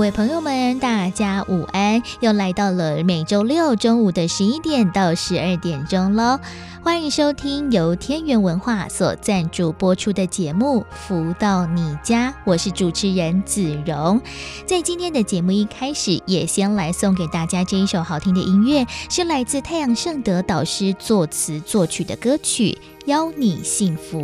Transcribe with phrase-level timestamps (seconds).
[0.00, 2.02] 各位朋友们，大家午安！
[2.20, 6.40] 又来到了每周六中午的十一点到十二点钟喽。
[6.82, 14.18] 欢迎收听由天元文化所赞助播出的节目《福到你家》，我是主持人子荣。
[14.64, 22.70] 在今天的节目一开始，也先来送给大家这一首好听的音乐，是来自太阳盛德导师作词作曲的歌曲
[23.04, 24.18] 《邀你幸福》。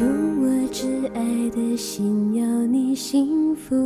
[0.00, 0.08] 用
[0.42, 3.76] 我挚爱的心邀你幸福，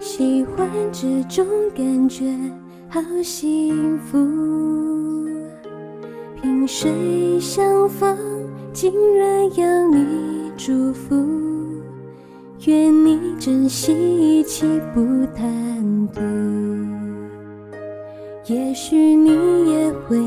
[0.00, 1.46] 喜欢这种
[1.76, 2.24] 感觉，
[2.88, 4.16] 好幸福。
[6.40, 8.16] 萍水相逢，
[8.72, 11.14] 竟然要你祝福，
[12.64, 15.00] 愿你珍惜一切不
[15.36, 16.20] 贪图。
[18.46, 20.18] 也许你也会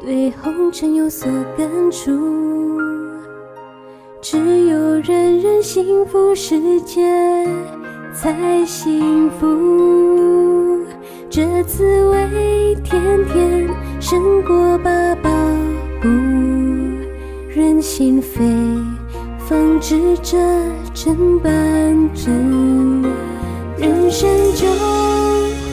[0.00, 2.10] 对红尘有所感触，
[4.20, 7.00] 只有人人幸福，世界
[8.12, 9.46] 才幸福。
[11.30, 13.00] 这滋味甜
[13.32, 13.68] 甜
[14.00, 15.30] 胜过八宝
[16.00, 16.08] 补，
[17.48, 18.84] 任心扉，
[19.38, 20.38] 方知这
[20.92, 21.50] 真半
[22.14, 23.02] 真。
[23.78, 24.66] 人生就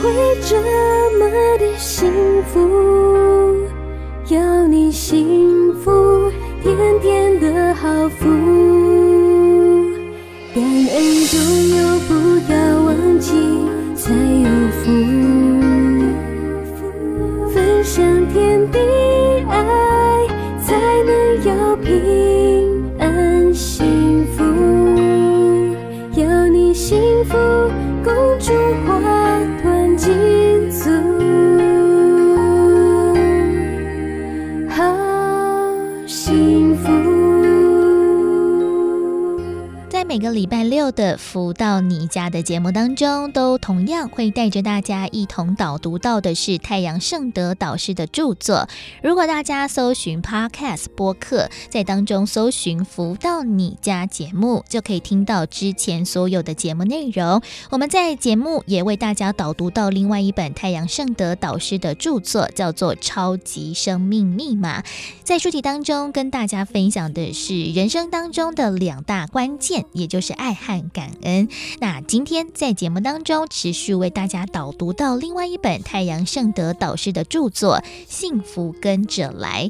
[0.02, 0.10] 会
[0.42, 0.56] 这
[1.20, 1.30] 么
[1.60, 2.10] 的幸
[2.44, 2.58] 福，
[4.30, 6.32] 要你幸福，
[6.64, 8.26] 甜甜的好福，
[10.60, 13.32] 感恩总有，不要忘记
[13.96, 14.50] 才有
[14.84, 15.39] 福。
[40.20, 48.68] 每个礼拜六的福到你家的节目当中，都同样会带着大家一同导读到的是太阳盛德导师的著作。
[49.02, 57.42] 如果大家搜寻 Podcast 播客，在当中搜寻福到你家节目，就可以听到之前所有的节目内容。
[57.70, 64.82] 我们在节目也为大家导读到另外一本太阳盛德导师的著作，叫做《超级生命密码》。
[65.24, 69.86] 在书籍当中跟大家分享的是人生当中的两大关键。
[69.94, 71.48] 也就是爱和感恩。
[71.80, 77.78] 那今天在节目当中，持续为大家导读到另外一本太阳圣德导师的著作
[78.08, 79.70] 《幸福跟着来》。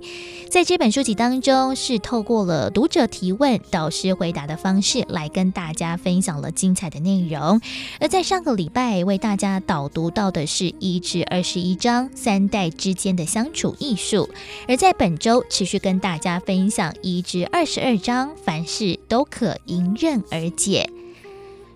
[0.50, 7.62] 在这本书籍当中，是透过了读者提问、导师回答的方式来跟大家分享了精彩的内容。
[8.00, 14.30] 而在上个礼拜为大家导读到的是一至二十一章三代之间的相处艺术，
[14.68, 20.90] 而在本周持续跟大家分享一至二十二章凡事都可迎刃而解。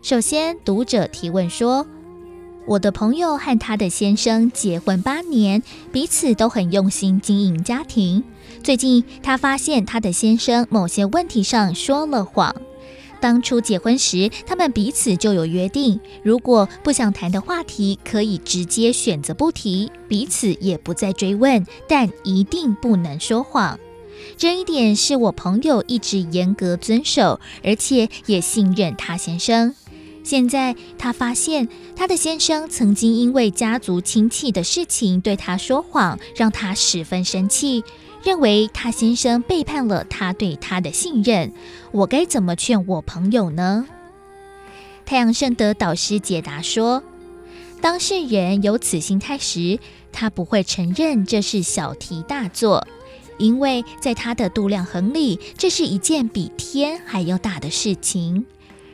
[0.01, 1.87] 首先，读者提问说
[2.67, 8.23] ：“我的朋友和他的先生结婚八年，彼此都很用心经营家庭。
[8.61, 12.55] 最近，他发现他的先生某些问题上说了谎。
[13.21, 23.79] 当初结婚时，他们彼此就有约定，如果不想谈的话题，可以直接选择不提，彼此也不再追问，但一定不能说谎。”
[24.37, 29.75] 这一点是我朋友一直严格遵守，而且也信任他先生。
[30.23, 37.83] 现在他发现他的先生曾经因为家族亲戚的事情对他说谎，让他十分生气，
[38.23, 41.51] 认为他先生背叛了他对他的信任。
[41.91, 43.85] 我该怎么劝我朋友呢？
[45.05, 47.03] 太阳圣德导师解答说：
[47.81, 49.77] 当事人有此心态时，
[50.13, 52.87] 他不会承认这是小题大做。
[53.43, 58.45] 因为在他的度量衡里，这是一件比天还要大的事情。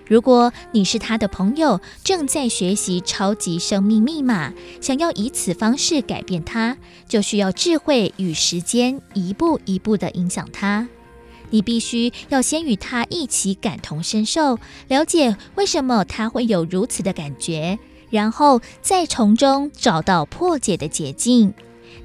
[0.07, 4.51] 如果你是他的朋友，正在学习超级生命密码，
[4.81, 10.89] 想要以此方式改变他，就需要智慧与时间，一步一步地影响他。
[11.51, 14.57] 你必须要先与他一起感同身受，
[14.87, 17.77] 了解为什么他会有如此的感觉，
[18.09, 21.53] 然后再从中找到破解的捷径。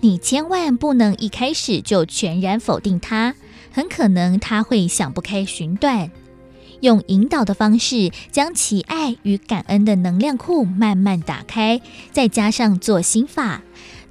[0.05, 3.35] 你千万不能一开始就全然否定他，
[3.73, 6.11] 很可能他会想不开寻短。
[6.83, 11.81] 用引导的方式，将其爱与感恩的能量库慢慢打开，
[12.13, 13.63] 再加上做心法，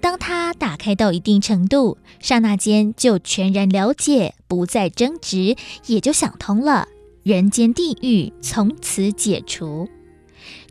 [0.01, 5.55] 当他打开到一定程度，刹那间就全然了解，不再争执，
[5.85, 6.87] 也就想通了，
[7.21, 9.87] 人间地狱从此解除。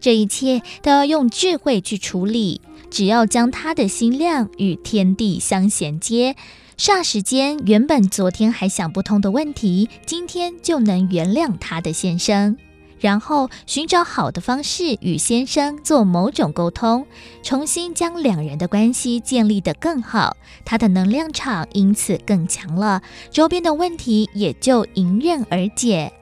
[0.00, 2.60] 这一切都要用智慧去处理，
[2.92, 6.36] 只要将他的心量与天地相衔接，
[6.76, 12.58] 霎时间，原本昨天还想不通的问题，今天就能原谅他的先生。
[13.00, 17.06] 然后寻找好的方式与先生做某种沟通，
[17.42, 20.36] 重新将两人的关系建立得更好，
[20.66, 26.12] 他的能量场因此更强了，周边的问题也就迎刃而解。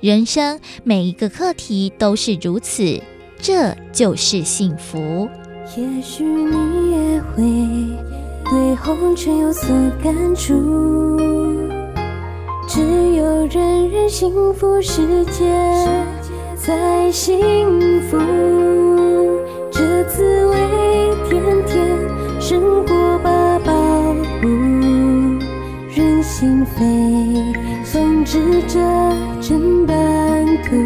[0.00, 3.02] 人生每一个课题都是如此，
[3.40, 5.26] 这就是幸福。
[5.76, 7.44] 也许你也会
[8.44, 9.68] 对红尘有所
[10.02, 11.16] 感触，
[12.66, 12.80] 只
[13.14, 15.44] 有人人幸福世界。
[16.56, 17.38] 才幸
[18.10, 18.18] 福，
[19.70, 20.56] 这滋味
[21.28, 21.86] 甜甜，
[22.40, 23.72] 胜过把保
[24.42, 24.48] 护。
[25.94, 26.84] 任心飞，
[27.84, 28.80] 风织着
[29.40, 29.94] 真版
[30.64, 30.76] 图，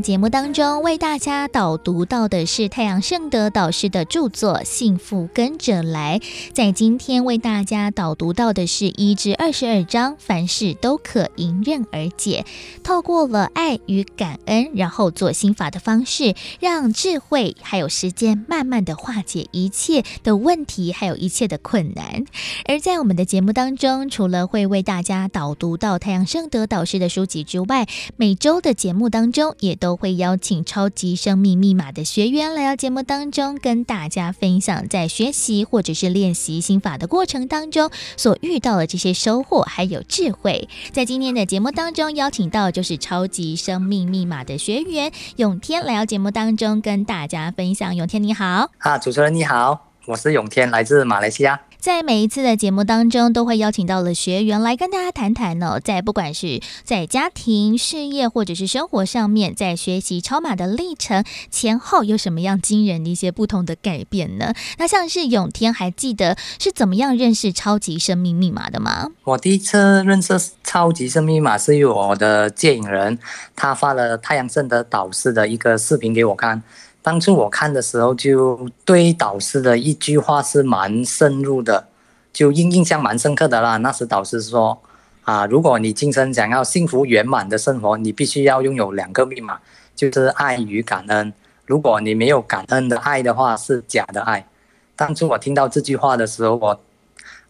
[0.00, 6.18] 节目当中，为大家导读到的是太阳圣德导师的著作《幸福跟着来》。
[6.54, 12.44] 在今天为大家导读到的是一至二十二章，凡事都可迎刃而解。
[12.82, 22.24] 透过了爱与感恩，然后做心法的方式，让智慧还有时间慢慢的化解一切的问题，还有一切的困难。
[22.66, 27.86] 而在我们的节目当中，除了会为大家导读到太阳圣德导师的书籍之外，
[28.16, 40.68] 每周的节目当中，也都都会邀请超级生命密码的学员来到节目当中，跟大家分享在学习或者是练习心法的过程当中所遇到的这些收获还有智慧。
[40.92, 47.96] 在今天的节目当中，邀请到就是超级生命密码的学员永天来到节目当中跟大家分享。
[47.96, 51.60] 永天你好，啊，主持人你好，我是永天，来自马来西亚。
[51.80, 64.52] 在每一次的节目当中，都会邀请到了学员来跟大家谈谈呢，在不管是在家庭、事业或者是生活上面，在学习超码的历程前后有什么样惊人的一些不同的改变呢？
[64.76, 69.08] 那像是永天还记得是怎么样认识超级生命密码的吗？
[69.24, 73.18] 我第一次认识超级生命密码是由我的借影人，
[73.56, 76.62] 他发了太阳盛德导师的一个视频给我看。
[77.02, 81.88] 当初我看的时候，就对导师的一句话是蛮深入的，
[82.32, 83.78] 就印印象蛮深刻的啦。
[83.78, 84.78] 那时导师说，
[85.22, 89.58] 啊，如果你今生想要幸福圆满的生活，你必须要拥有两个密码，
[89.96, 91.32] 就是爱与感恩。
[91.64, 94.46] 如果你没有感恩的爱的话，是假的爱。
[94.94, 96.80] 当初我听到这句话的时候，我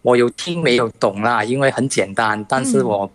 [0.02, 3.10] 我有听没有懂啦，因为很简单，但是我。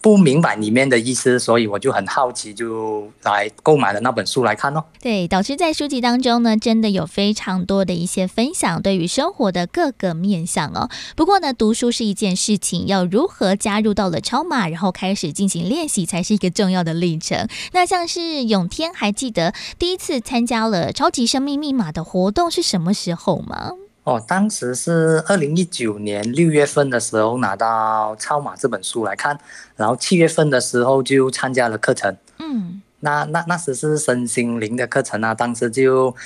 [0.00, 4.84] 不明白里面的意思，所以我就很好奇，就来购买了那本书来看哦。
[5.00, 10.88] 对，导师在书籍当中呢，真的有非常多的一些分享，对于生活的各个面向哦。
[11.16, 17.48] 不过呢，读书是一件事情，要如何加入到了超码，然后开始进行练习，才是一个重要的历程。
[17.72, 23.72] 那像是永天，还记得第一次参加了超级生命密码的活动是什么时候吗？
[24.08, 29.38] 哦，当时是二零一九年六月份的时候拿到《超马》这本书来看，
[29.76, 32.16] 然后七月份的时候就参加了课程。
[32.38, 36.16] 嗯，那那那时是身心灵的课程啊，当时就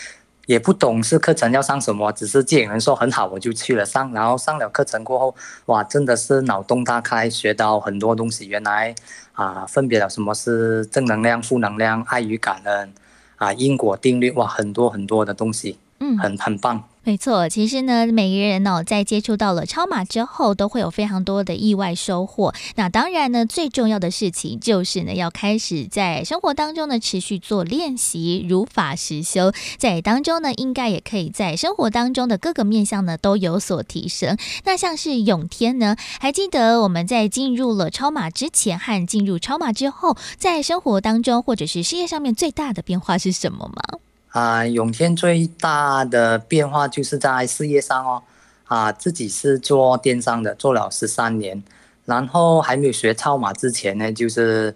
[0.46, 4.12] 也不懂是课程要上什么，只是见人说很好，我就去了上。
[4.12, 5.34] 然后上了课程过后，
[5.66, 8.46] 哇，真的是脑洞大开，学到很多东西。
[8.46, 8.94] 原来
[9.32, 12.92] 啊，分别了什么是正能量、负能量、爱与感恩
[13.38, 15.80] 啊，因果定律，哇，很多很多的东西。
[15.98, 16.84] 嗯，很很棒。
[17.04, 22.54] 没错，其实呢，每一个人哦，在接触到了超马之后，都会有非常多的意外收获。
[22.76, 34.36] 那当然呢，最重要的事情就是呢，要开始在生活当中呢，持续做练习，如法实修，在当中呢，应该也可以在生活当中的各个面向呢，都有所提升。
[34.64, 43.98] 那像是永天呢，还记得我们在进入了超马之前和进入超马之后，在生活当中或者是事业上面最大的变化是什么吗？
[44.32, 48.22] 啊，永天最大的变化就是在事业上哦，
[48.64, 51.62] 啊，自己是做电商的，做了十三年，
[52.06, 54.74] 然后还没有学超马之前呢，就是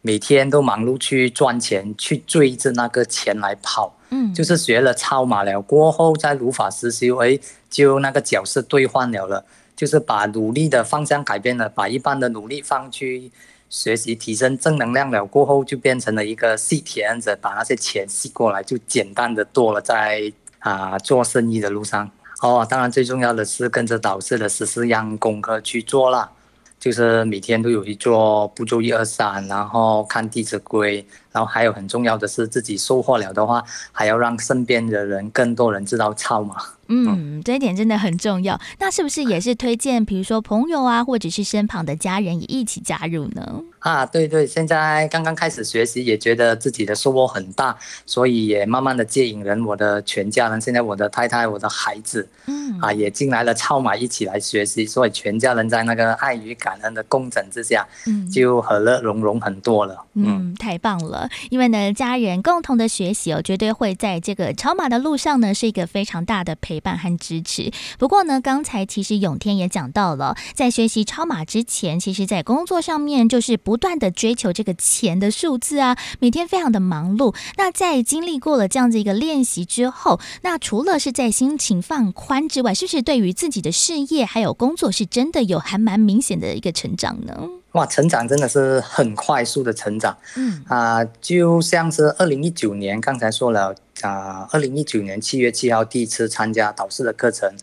[0.00, 7.38] 每天都忙碌去赚钱，去追着那个钱来跑，嗯，就是学了超马了过后，在如法实修，哎，
[7.70, 9.44] 就那个角色兑换了了，
[9.76, 13.30] 就是把努力的方向改变了，把一般的努力放去。
[13.72, 22.10] 学习提升正能量了过后，就变成了一个吸铁子，把那些钱吸过来，就简单的多了在啊做生意的路上。
[22.42, 26.30] 哦，当然最重要的是跟着导师的十四样功课去做了，
[26.78, 31.02] 就是每天都有去做步骤一二三，然后看《弟子规》，
[31.32, 36.56] 然后还有很重要的是自己收获了的话，还要让身边的人更多人知道超嘛。
[36.88, 38.60] 嗯，这一点真的很重要。
[38.78, 43.62] 那是不是也是推荐，比如说朋友啊，或者是身旁的家人也一起加入呢？
[43.78, 47.74] 啊，对对，现在刚刚开始学习，也觉得自己的收获很大，
[48.04, 59.96] 所以也慢慢的接引人，我的全家人，现在我的太太、我的孩子，嗯，啊，也进来了超马一起来学习，所以全家人在那个爱与感恩的共振之下，嗯，就和乐融融很多了。
[60.14, 67.70] 嗯，嗯，太棒了，因为呢，家人共同的学习哦，绝对会在这个超马的路上呢，是一个非常大的陪伴和支持。
[67.98, 73.52] 不过呢，刚才其实永天也讲到了，在学习超马之前，其实在工作上面就是。
[73.64, 77.34] 不断的追求这个钱的数字啊，每天非常的忙碌。
[77.56, 87.48] 那在经历过了这样子一个练习之后，那除了是在心情放宽之外，是不是对于自己的事业还有工作，是真的有还蛮明显的一个成长呢？
[87.72, 90.16] 哇，成长真的是很快速的成长。
[90.36, 97.54] 嗯啊、呃，就像是二零一九年，刚才说了啊，二零一九年七月七号第一次参加导师的课程。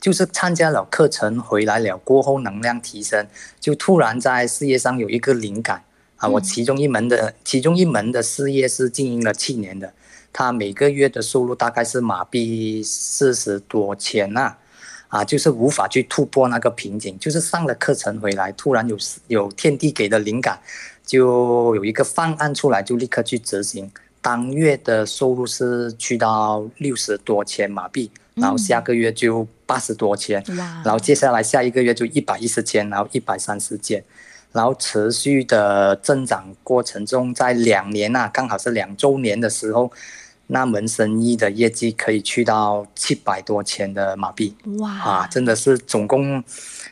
[0.00, 3.26] 就是参加了课程回来了过后，能量提升，
[3.60, 5.84] 就突然在事业上有一个灵感
[6.16, 6.26] 啊！
[6.26, 9.92] 我其中一门的其中一门的事业是经营了七年的，
[10.32, 14.58] 他每个月的收入大概是马币四十多千呐，啊，
[15.24, 17.18] 就是无法去突破那个瓶颈。
[17.18, 18.96] 就是上了课程回来，突然有
[19.28, 20.58] 有天地给的灵感，
[21.04, 23.90] 就有一个方案出来，就立刻去执行。
[24.22, 28.10] 当月的收入是去到六十多千马币。
[28.36, 34.02] 然后下个月就八十多千，嗯，然后接下来下一个月就一百一十千，然后一百三十千，
[34.52, 39.92] 然后持续的增长过程中，在两年啊，刚好是两周年的时候，
[40.52, 46.42] 那门生意的业绩可以去到七百多千的马币，哇，啊，真的是总共。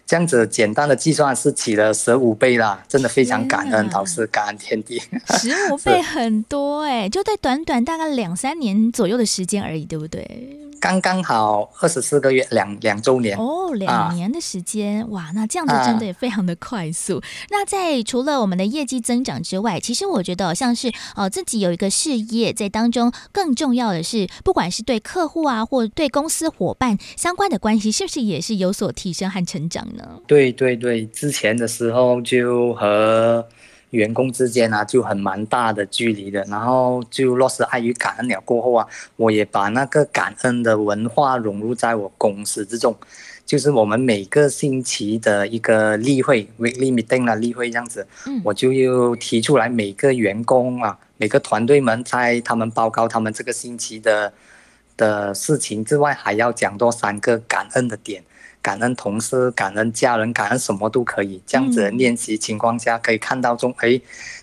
[0.06, 4.98] 这样子简单的计算是起了十五倍啦，真的非常感恩导师，感恩天地。
[5.38, 10.58] 十五倍很多哎、欸，就在短短大概两三年左右的时间而已，对不对？
[10.80, 17.18] 刚刚好二十四个月，两两周年哦，两年的时间、啊、哇，那这样子真的也非常的快速。
[17.18, 30.20] 啊、那在除了我们的业绩增长之外，其实我觉得像是呃自己有一个事业在当中，更重要的是，不管是对客户啊，或对公司伙伴相关的关系，是不是也是有所提升和成长呢？
[30.26, 33.46] 对对对，之前的时候就和
[33.90, 42.94] 员工之间啊就很蛮大的距离的，然后就落实爱与感恩了过后啊，我也把那个感恩的文化融入在我公司之中，
[43.46, 48.06] 就是我们每个星期的一个例会，weekly meeting 啊例会这样子，
[48.44, 54.32] 我就又提出来每个员工啊，每个团队们在他们报告他们这个星期的
[54.98, 58.22] 的事情之外，还要讲多三个感恩的点。
[58.60, 61.40] 感恩同事，感恩家人，感恩什么都可以。
[61.46, 64.00] 这样子的练习情况下，可以看到中，哎，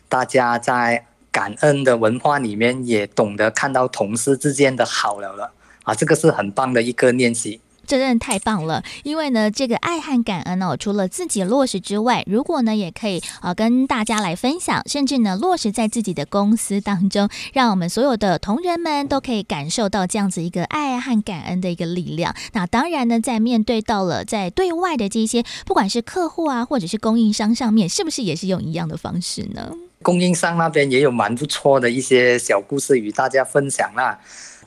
[0.07, 5.51] 大家在感恩的文化里面也懂得看到同事之间的好了了
[5.83, 7.59] 啊，这个是很棒的一个练习。
[7.85, 22.35] 这真的太棒了，因为呢，这个爱和感恩哦，除了自己落实之外，如果呢，也可以啊、呃、跟大家来分享，甚至呢落实在自己的公司当中，让我们所有的同仁们都可以感受到这样子一个爱和感恩的一个力量。
[22.53, 29.71] 那当然呢，在面对到了在对外的这些，不管是客户啊，或者是供应商上面，是不是也是用一样的方式呢？
[30.01, 34.19] 供应商那边也有蛮不错的一些小故事与大家分享啦。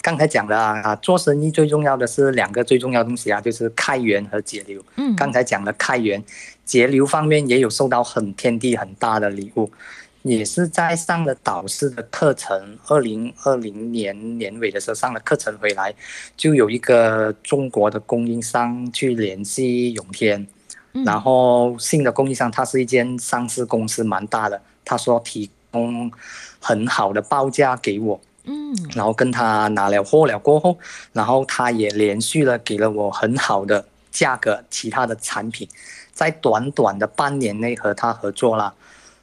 [0.09, 4.83] 刚才讲的啊，做生意最重要的是两个最重要的东西啊，就是开源和节流。
[4.97, 6.25] 嗯，刚才讲的开源、
[6.65, 9.71] 节流方面也有受到很天地很大的礼物，
[10.23, 15.95] 也是在上了导师的课程，二零二零年年尾的时候上了课程回来，
[16.39, 20.47] 就有一个中国的供应商去联系永天，
[21.05, 26.11] 然后新的供应商他是一间上市公司，蛮大的，他说提供
[26.59, 28.19] 很好的报价给我。
[28.49, 30.79] 嗯，然后跟他拿了货了过后，
[31.13, 35.69] 然后他也连续的给了我很好的价格，其他的产品，
[36.15, 38.73] 在短短的半年内和他合作了，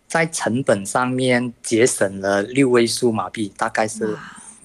[0.07, 4.15] 在成本上面节省了六位数马币，大概是。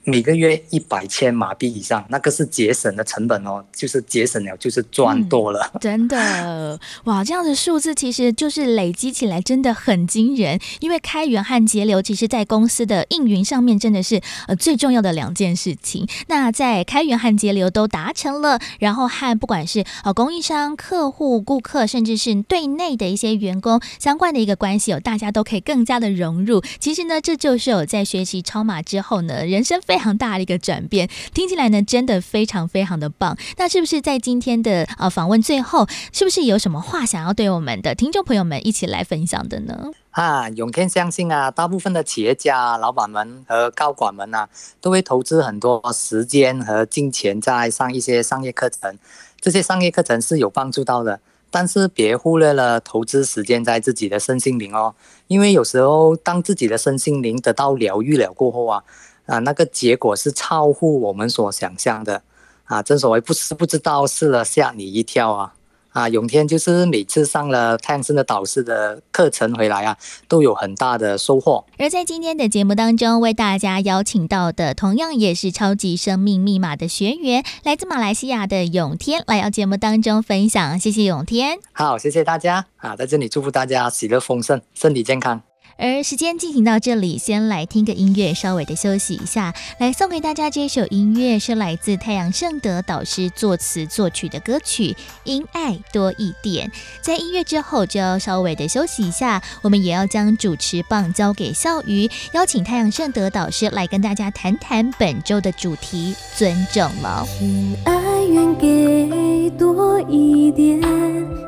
[0.04, 5.70] 每个月一百千马币以上，那个是节省的成本哦，就是节省了，就是赚多了。
[5.74, 10.58] 嗯， 真的哇，这样的数字其实就是累积起来真的很惊人。
[10.80, 16.08] 因为开源和节流，其实在公司的运营上面真的是呃最重要的两件事情。
[16.28, 26.62] 那在开源和节流都达成了，然后和不管是呃供应商、客户、顾客，甚至是对内的一些员工相关的一个关系，哦大家都可以更加的融入。
[26.78, 33.36] 其实呢，这就是有在学习超马之后呢，人生非常大的一个转变，听起来呢真的非常非常的棒。
[33.56, 39.90] 那是不是在今天的呃访问最后，是不是有什么话想要对我们的听众朋友们一起来分享的呢？
[40.12, 44.48] 啊，永天相信啊，大部分的企业家、老板们和高管们啊，
[44.80, 48.96] 都会投资很多时间和金钱在上一些商业课程。
[49.40, 51.18] 这些商业课程是有帮助到的，
[51.50, 54.94] 但是别忽略了投资时间在自己的身心灵哦。
[55.26, 58.84] 因为有时候当自己的身心灵得到疗愈了过后啊。
[59.30, 62.20] 啊，那个结果是超乎我们所想象的，
[62.64, 65.54] 啊，正所谓不是不知道，试了吓你一跳啊！
[65.92, 69.96] 啊，永天就是每次上了太阳盛德导师的课程回来啊，
[70.28, 71.64] 都有很大的收获。
[71.78, 80.78] 而在今天的节目当中，为大家邀请到的，同样也是超级生命密码的学员，来自马来西亚的永天，来到节目当中分享。
[80.78, 85.49] 谢谢永天，好，谢谢大家啊，在这里祝福大家喜乐丰盛，身体健康。
[85.80, 89.54] 而时间进行到这里，先来听个音乐，稍微的休息一下。
[89.78, 94.92] 来送给大家这首音乐，是来自太阳盛德导师作词作曲的歌曲
[95.24, 96.68] 《因爱多一点》。
[97.00, 99.42] 在音乐之后，就要稍微的休息一下。
[99.62, 107.26] 我们也要将主持棒交给笑瑜，邀请太阳盛德导师来跟大家谈谈本周的主题——尊重了。
[107.40, 110.78] 因爱愿给多一点，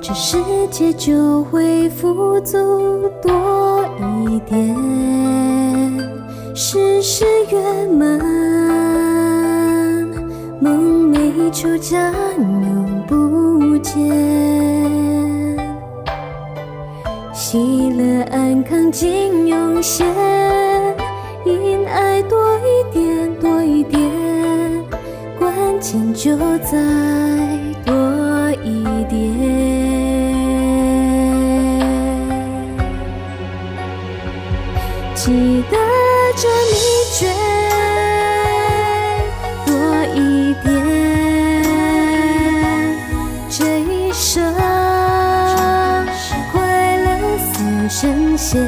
[0.04, 0.36] 这世
[0.68, 2.58] 界就会富足
[3.22, 3.86] 多
[4.26, 4.76] 一点。
[6.56, 8.18] 事事圆满，
[10.60, 13.94] 梦寐求将永不见，
[17.32, 20.04] 喜乐安康尽涌现，
[21.44, 24.00] 因爱多一点，多一点，
[25.38, 26.76] 关键就在
[27.86, 29.91] 多一点。
[35.24, 35.30] 记
[35.70, 35.76] 得
[36.36, 36.74] 这秘
[37.12, 37.30] 诀，
[39.64, 39.70] 多
[40.16, 40.66] 一点，
[43.48, 44.52] 这一生
[46.50, 47.06] 快乐
[47.38, 47.54] 似
[47.88, 48.58] 神仙，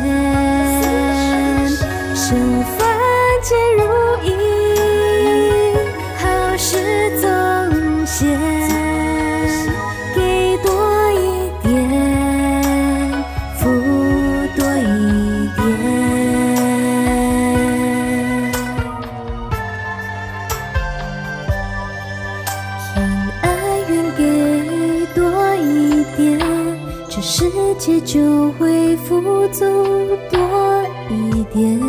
[31.54, 31.80] 一点，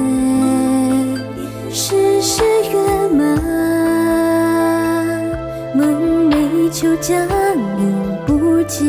[1.71, 3.35] 事事圆满，
[5.73, 8.85] 梦寐求将永不见，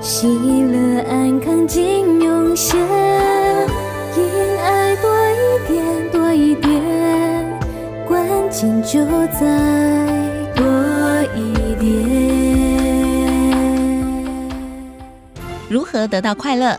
[0.00, 2.78] 喜乐安康尽涌现，
[4.16, 4.22] 因
[4.62, 6.80] 爱多一点，多一点，
[8.06, 9.04] 关键就
[9.40, 9.40] 在
[10.54, 10.64] 多
[11.34, 11.88] 一点。
[15.68, 16.78] 如何得到快乐？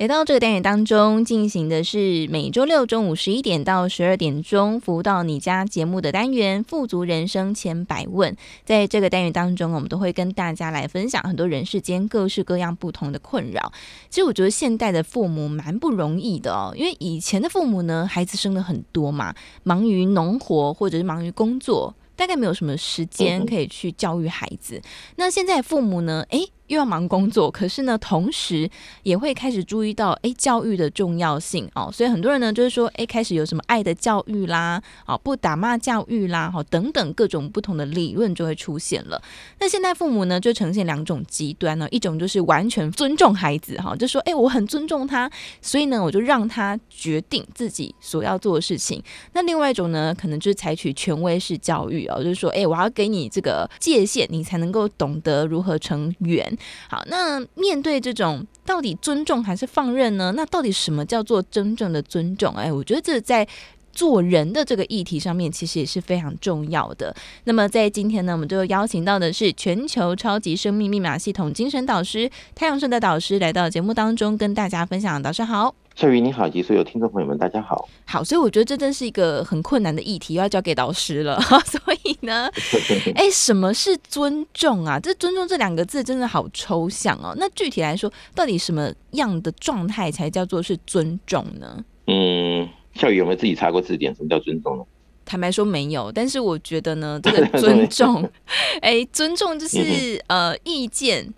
[0.00, 8.32] 来到这个单元当中，进行的是每周六中午十一点到十二点钟服务到你家节目的单元《富足人生千百问》。
[8.64, 13.70] 在这个单元当中，我们都会跟大家来分享很多人世间各式各样不同的困扰。
[14.08, 19.34] 其实我觉得现代的父母蛮不容易的哦，因为以前的父母呢，孩子生了很多嘛，
[19.64, 21.94] 忙于农活或者是忙于工作。
[22.16, 24.76] 大概没有什么时间可以去教育孩子。
[24.76, 24.82] 嗯、
[25.16, 26.24] 那现在父母呢？
[26.30, 26.50] 诶。
[26.70, 28.70] 又要忙工作，可是呢，同时
[29.02, 31.90] 也会开始注意到，哎，教育的重要性哦。
[31.92, 39.20] 所以很多人呢，就是说，哎，开始有什么爱的教育啦，哦，不打骂教育啦，哈，等等各种不同的理论就会出现了。
[39.58, 45.28] 那现在父母呢，就呈现两种极端呢，一种就是完全尊重孩子，哈，就说，哎，我很尊重他，
[45.60, 49.02] 所以呢，我就让他决定自己所要做的事情。
[49.32, 56.56] 那另外一种呢，可能就是采取权威式教育哦，就是说，哎，我要给你这个界限，你才能够懂得如何成缘。
[56.88, 60.32] 好，那面对这种到底尊重还是放任呢？
[60.36, 62.54] 那到底什么叫做真正的尊重？
[62.54, 63.46] 哎，我觉得这在
[63.92, 67.14] 做人的这个议题上面，其实也是非常重要的。
[67.44, 75.20] 那么在今天呢，我们就邀请到的是全球超级生命密码系统精神导师太阳神的导师来到节目当中，跟大家分享。
[75.20, 75.74] 导师好。
[76.00, 77.86] 笑宇你好，以及所有听众朋友们，大家好。
[78.06, 81.38] 好，所以我觉得这真是一个很困难的议题，要交给导师了。
[81.66, 82.50] 所以呢，
[83.14, 84.98] 哎，什么是尊重啊？
[84.98, 87.34] 这尊重这两个字真的好抽象哦。
[87.36, 91.84] 那具体来说，到底什么样的状态才叫做是尊重呢？
[92.06, 94.14] 嗯，笑宇有没有自己查过字典？
[94.14, 94.84] 什么叫尊重呢？
[95.26, 98.26] 坦白说没有，但是我觉得呢，这个尊重，
[98.80, 101.34] 哎，尊重就是呃意见，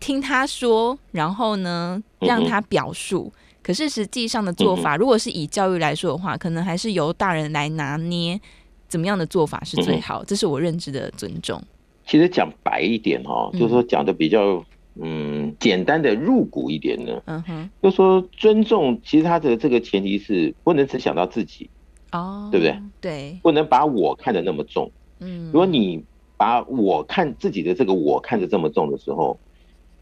[0.00, 3.32] 听他说，然后呢让他表述。
[3.70, 8.36] 可是实际上的做法，如果是以教育来说的话，可能还是由大人来拿捏
[8.88, 10.24] 怎么样的做法是最好。
[10.24, 11.62] 这是我认知的尊重。
[12.04, 14.60] 其实讲白一点哈，就是说讲的比较
[15.00, 21.70] 嗯简单的入骨一点呢，嗯哼，就说尊重，其实他的这个前提是不能只想到自己
[22.10, 22.76] 哦，对不对？
[23.00, 24.90] 对，不能把我看得那么重。
[25.20, 26.04] 嗯，如果你
[26.36, 29.38] 把我看自己的这个我看得这么重的时候，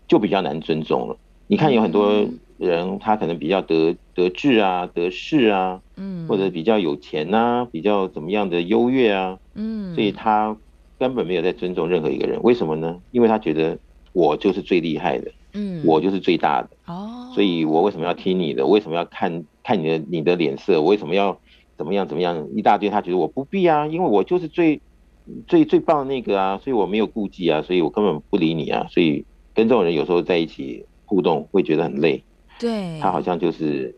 [0.09, 1.15] 就比较难尊重了。
[1.49, 2.29] 你看有很多。
[2.59, 10.57] 人他可能比较得得志啊，得势啊，嗯，或者比较有钱呐、啊，比较怎么样的优越啊，嗯，所以他
[10.99, 12.43] 根本没有在尊重任何一个人。
[12.43, 13.01] 为什么呢？
[13.13, 13.79] 因为他觉得
[14.13, 18.67] 我就是最厉害的，嗯，我就是最大的，哦，所以我为什么要听你的？
[18.67, 20.83] 为什么要看看你的你的脸色？
[20.83, 21.39] 我为什么要
[21.77, 22.45] 怎么样怎么样？
[22.57, 24.81] 一大堆，他觉得我不必啊，因为我就是最
[25.47, 28.89] 最最棒的那个啊，所以我没有顾忌啊，所以我根本不理你啊。
[28.91, 32.23] 所以跟这种人有时候在一起互动会觉得很累。
[32.61, 33.95] 对，他好像就是，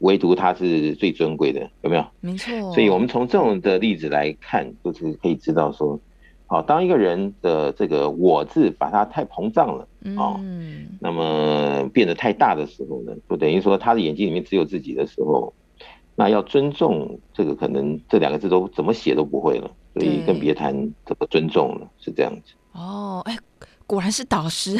[0.00, 2.04] 唯独他是最尊贵的，有没有？
[2.20, 2.52] 没错。
[2.72, 5.98] 所以我们从这种的例子来看，就是可以知道说，
[6.46, 15.54] 好，当一个人的这个“我”字把它太膨胀了，哦，嗯，那么变得太大的时候呢，就等于说他的眼睛里面只有自己的时候，
[16.16, 20.74] 那要尊重这个，可能这两个字都怎么写都不会了，所以更别谈
[21.06, 22.52] 怎么尊重了，是这样子。
[22.72, 23.38] 哦，哎。
[23.92, 24.74] 果然是导师，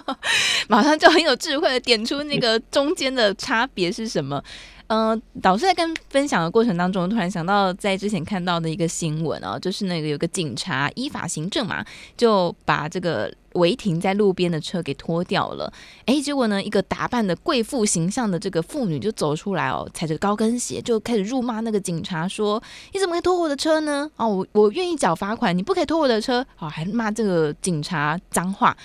[0.66, 4.42] 马上就很有智慧的点出那个中间的差别是什么。
[4.86, 11.84] 嗯，导师在跟分享的过程当中，突然想到在之前看到的一个新闻啊，就是那个有个警察依法行政嘛，
[12.16, 15.72] 就把这个违停在路边的车给拖掉了。
[16.06, 22.62] 哎，结果呢，一个打扮的贵妇形象的这个妇女就走出来哦，踩着高跟鞋就开始辱骂那个警察，说
[22.94, 24.10] ：“你怎么可以拖我的车呢？
[24.16, 28.76] 哦，我我愿意缴罚款，你不可以拖我的车。”哦，还骂这个警察脏话。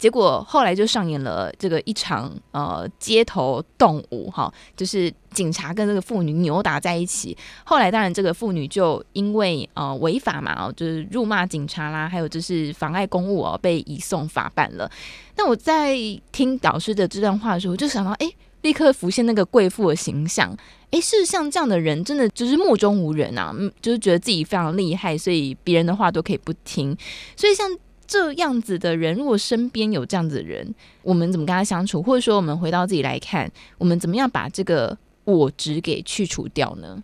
[0.00, 7.36] 结果后来就上演了这个一场呃街头动武哈，就是警察跟这个妇女扭打在一起。
[7.64, 14.90] 后来当然这个妇女就因为呃违法嘛哦，就是辱骂警察啦，还有就是妨碍公务哦，被移送法办了。
[15.36, 15.94] 那我在
[16.32, 18.32] 听导师的这段话的时候，就想到哎，
[18.62, 20.56] 立刻浮现那个贵妇的形象。
[20.92, 26.96] 哎，是像这样的人，真的就是目中无人啊，就是觉得自己非常厉害，所以别人的话都可以不听。
[27.36, 27.68] 所以像。
[28.10, 32.02] 这样子的人，如果身边有这样子的人，我们怎么跟他相处？
[32.02, 37.00] 或者说，我们回到自己来看，我们怎么样把这个我执给去除掉呢？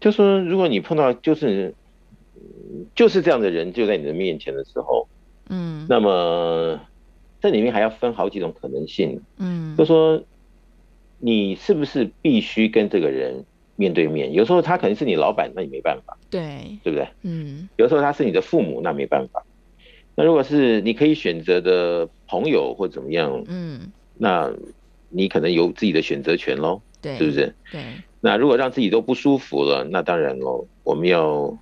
[0.00, 1.72] 就说，如果你碰到就是
[2.96, 5.06] 就是这样的人就在你的面前的时候，
[5.50, 6.80] 嗯，那么
[7.40, 10.20] 这里面还要分好几种可能性，嗯，就说
[11.20, 13.44] 你是不是必须跟这个人
[13.76, 14.32] 面对面？
[14.32, 17.06] 有时候他可能是你老板，那你没办法，对，对不对？
[17.22, 19.40] 嗯，有时候他是你的父母，那没办法。
[20.16, 24.52] 那如果是你可以选择的朋友或怎么样，嗯，那
[25.08, 27.54] 你可能有自己的选择权喽，对，是不是？
[27.72, 27.80] 对。
[28.20, 31.58] 那如果让自己都不舒服了，那当然喽，我们要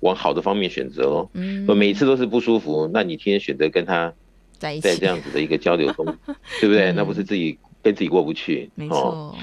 [0.00, 1.30] 往好的方面选择喽。
[1.32, 1.64] 嗯。
[1.76, 4.12] 每一次都是不舒服，那你天天选择跟他
[4.58, 6.04] 在在这样子的一个交流中，
[6.60, 6.92] 对不对？
[6.92, 8.70] 那不是自己跟自己过不去。
[8.74, 9.34] 没错。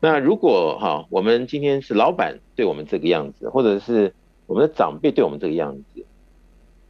[0.00, 4.12] 那如果哈，我们今天是老板对我们这个样子，或者是
[4.46, 6.04] 我们的长辈对我们这个样子。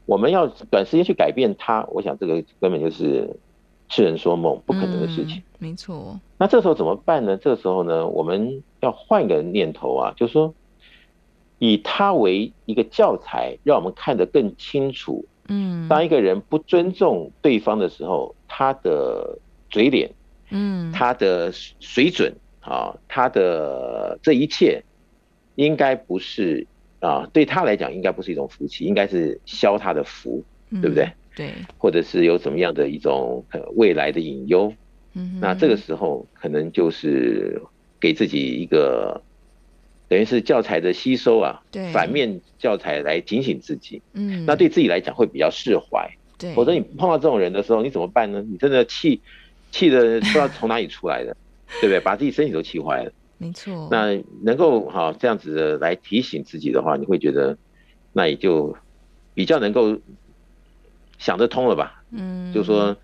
[0.08, 3.28] 我们要短时间去改变他，我想这个根本就是
[3.90, 5.36] 痴人说梦，不可能的事情。
[5.36, 6.18] 嗯、没错。
[6.38, 7.36] 那这时候怎么办呢？
[7.36, 10.54] 这个时候呢，我们要换个念头啊，就是说，
[11.58, 15.26] 以他为一个教材，让我们看得更清楚。
[15.48, 20.10] 嗯，当一个人不尊重对方的时候，他的嘴脸，
[20.48, 24.82] 嗯，他的水准啊，他的这一切，
[25.56, 26.66] 应该不是
[27.00, 31.10] 啊，对他来讲，应该不是一种福气，应该是消他的福，对不对？
[31.34, 33.44] 对，或者是有怎么样的一种
[33.76, 34.72] 未来的隐忧。
[35.14, 37.60] 嗯，那这个时候可能就是
[38.00, 39.22] 给自己一个。
[40.10, 48.42] 等于是教材的吸收啊，对，反面教材来警醒自己，嗯，那对自己来讲会比较释怀，对，否则你碰到这种人的时候，你怎么办呢？
[48.50, 49.20] 你真的气
[49.70, 51.36] 气的不知道从哪里出来的，
[51.82, 52.00] 对不对？
[52.00, 53.88] 把自己身体都气坏了，没错。
[53.90, 57.56] 那能够好这样子的来提醒自己的话，你会觉得
[58.12, 58.76] 那也就
[59.34, 59.98] 比较能够
[61.18, 62.02] 想得通了吧？
[62.10, 62.96] 嗯，就说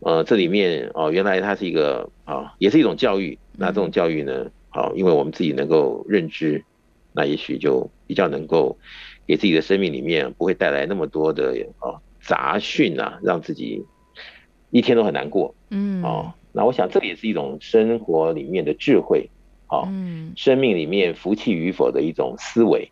[0.00, 4.50] 呃，这里面哦，原来它是一个啊，也是一种教育，那这种教育呢？
[4.68, 6.64] 好，因为我们自己能够认知，
[7.12, 8.78] 那也许就比较能够
[9.26, 13.84] 给自己的生命里面不会带来那么多的哦杂讯啊，让自己
[14.70, 15.54] 一天都很难过。
[15.70, 19.28] 嗯，哦，那我想这也是一种生活里面的智慧，
[19.72, 22.86] 好，嗯，生命里面福气与否的一种思维。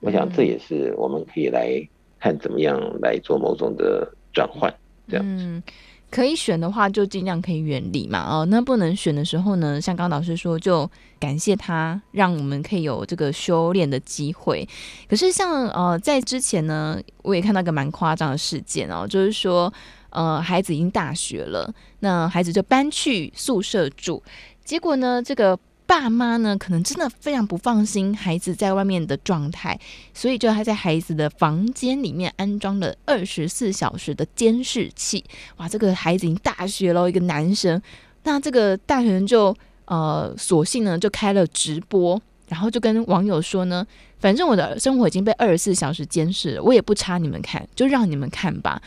[0.00, 1.80] 我想这也是我们可以来
[2.18, 4.74] 看怎么样来做某种的转换，
[5.06, 5.62] 这样子。
[6.10, 8.18] 可以选的话，就尽量可以远离嘛。
[8.28, 14.68] 哦，那不能选的时候呢，像刚刚老师说，就感谢他，让我们可以有这个修炼的机会。
[15.08, 19.72] 可是像呃，在之前呢，我也看到一个蛮夸张的事件哦，就是说
[20.10, 24.20] 呃，孩子已经大学了，那孩子就搬去宿舍住，
[24.64, 25.56] 结果呢，这个。
[25.86, 29.78] 爸妈呢，可能真的非常不放心孩子在外面的状态，
[30.12, 35.24] 所以就他在孩子的房间里面安装了二十四小时的监视器。
[35.58, 37.80] 哇，这个孩子已经大学了，一个男生，
[38.24, 43.86] 那这个大学生就呃，索性呢就开了直播，然后就跟网友说呢，
[44.18, 48.82] 反正我的生活已经被二十四小时监视了，我也不差你们看，就让你们看吧。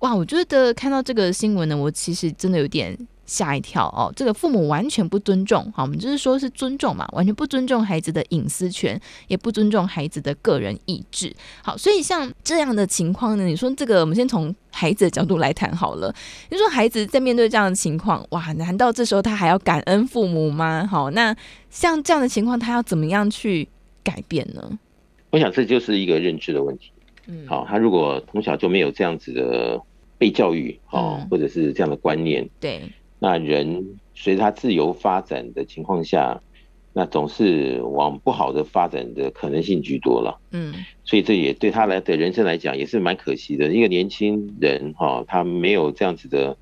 [0.00, 2.96] 哇，我觉得看到这个新闻呢，我其实真的有点。
[3.32, 4.12] 吓一跳哦！
[4.14, 11.34] 这个父母完全不尊重，好，我们就是说是尊重嘛，完全不尊重孩子的隐私权，也不尊重孩子的个人意志。
[11.64, 16.14] 好，所以像这样的情况呢，你说这个，我们先从孩子的角度来谈好了。
[16.50, 20.86] 你说孩子在面对这样的情况，哇，难道这时候他还要感恩父母吗？
[20.86, 21.34] 好，那
[21.70, 23.66] 像这样的情况，他要怎么样去
[24.04, 24.78] 改变呢？
[25.30, 26.92] 我想这就是一个认知的问题。
[27.28, 29.80] 嗯，好，他如果从小就没有这样子的
[30.18, 32.82] 被教育，哦，嗯、或者是这样的观念，对。
[33.22, 36.42] 那人随着他自由发展的情况下，
[36.92, 40.40] 那总是往不好的发展的可能性居多了。
[40.50, 43.72] 嗯，所以这也对他来的人生来讲也是蛮可惜的。
[43.72, 46.56] 一个年轻人哈，他没有这样子的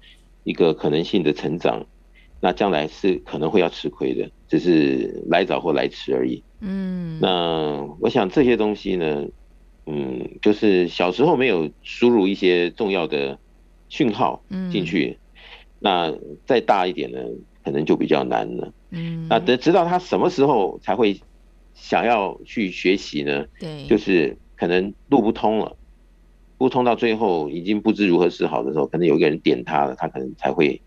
[0.45, 1.87] 一个可能性的成长，
[2.43, 6.43] 那将来是可能会要吃亏的，只是来早或来迟而已。
[6.61, 9.25] 嗯，那我想这些东西呢，
[9.87, 13.39] 嗯，就是小时候没有输入一些重要的
[13.89, 15.17] 讯号进去。
[15.83, 16.15] 那
[16.45, 17.19] 再大一点呢，
[17.65, 18.71] 可能就比较难了。
[18.91, 21.19] 嗯，那等直到他什么时候才会
[21.73, 23.47] 想要去学习呢？
[23.59, 25.75] 对，就是可能路不通了，
[26.59, 30.83] 不通到最后已经不知如何是好的时候，可能有一个人点他了，他可能才会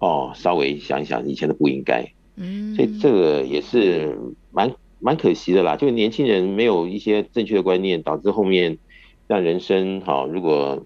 [0.00, 2.04] 哦稍微想一想以前的不应该。
[2.34, 4.18] 嗯，所以这个也是
[4.50, 8.78] 蛮蛮可惜的啦，就是年轻人没有一些正确的观念，导致后面
[9.28, 10.84] 让人生好如果。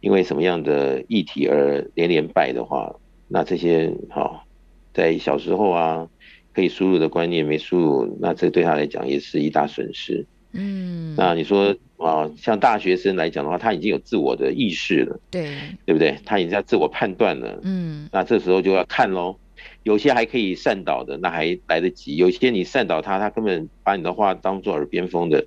[0.00, 2.94] 因为什么样的议题而连连败的话，
[3.28, 4.46] 那这些好，
[4.92, 6.08] 在小时候啊
[6.52, 10.26] 可以输入的观念没输入，那这对他来讲也是一大损失。
[10.52, 15.54] 嗯，那你说啊，像大学生来讲的话，他已经有自我的意识了，对，
[15.86, 16.18] 对不对？
[16.24, 17.60] 他已经在自我判断了。
[17.62, 19.36] 嗯，那这时候就要看喽，
[19.84, 25.46] 有些还可以善导的，那还来得及；有些你善导他，他根本把你的话当做耳边风的，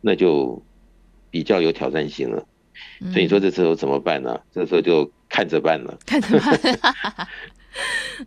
[0.00, 0.62] 那就
[1.30, 2.46] 比较有挑战性了。
[3.12, 4.30] 所以你说这时候怎么办呢？
[4.34, 7.28] 嗯、这时候就看着办了，看着办。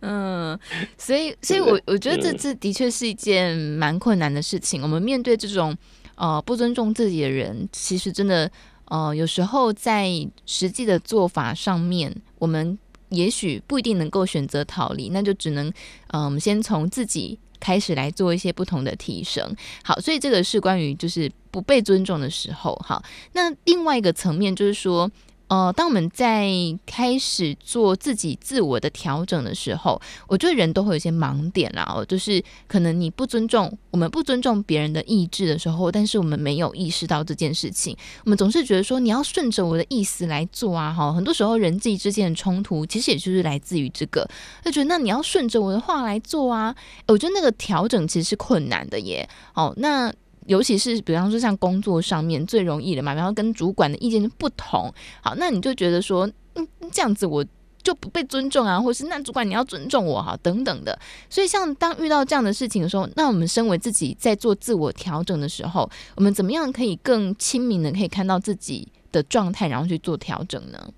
[0.00, 0.58] 嗯，
[0.96, 4.80] 所以，所以我我觉得这次的确是一件蛮困难的事情。
[4.80, 5.76] 嗯、我们面对这种
[6.14, 8.50] 呃不尊重自己的人，其实真的
[8.86, 10.08] 呃有时候在
[10.46, 12.78] 实际的做法上面，我们
[13.10, 15.68] 也许不一定能够选择逃离，那就只能
[16.08, 17.38] 嗯、呃，我们先从自己。
[17.62, 23.00] 开始来做一些不同的提升，好，所以这个是关于就是不被尊重的时候，好，
[23.34, 25.08] 那另外一个层面就是说。
[25.52, 26.48] 呃，当我们在
[26.86, 31.86] 开始做自己自我的调整的时候，我觉得人都会有一些盲点啦。
[31.94, 37.94] 哦，就是可能你不尊重我们，不尊重别人的意志的时候，但是我们没有意识到这件事情。
[38.24, 44.26] 我们总是觉得说你要顺着我的意思来做啊，哈，很多时候人际之间的冲突其实也就是来自于这个，
[44.64, 46.74] 就觉得那你要顺着我的话来做啊。
[47.08, 49.28] 我觉得那个调整其实是困难的耶。
[49.52, 50.10] 哦，那。
[50.46, 57.44] 尤其是比方说像工作上面最容易的嘛，然后跟主管的意见不同，好，那你就觉得说，嗯，这样子我
[57.82, 60.98] 就不被尊重啊，或是那主管你要尊重我哈，等等的。
[61.28, 70.92] 所以像当遇到这样的事情的时候，那我们身为自己在做自我调整的时候，我们怎么样可以更亲民的可以看到自己的状态，然后去做调整呢？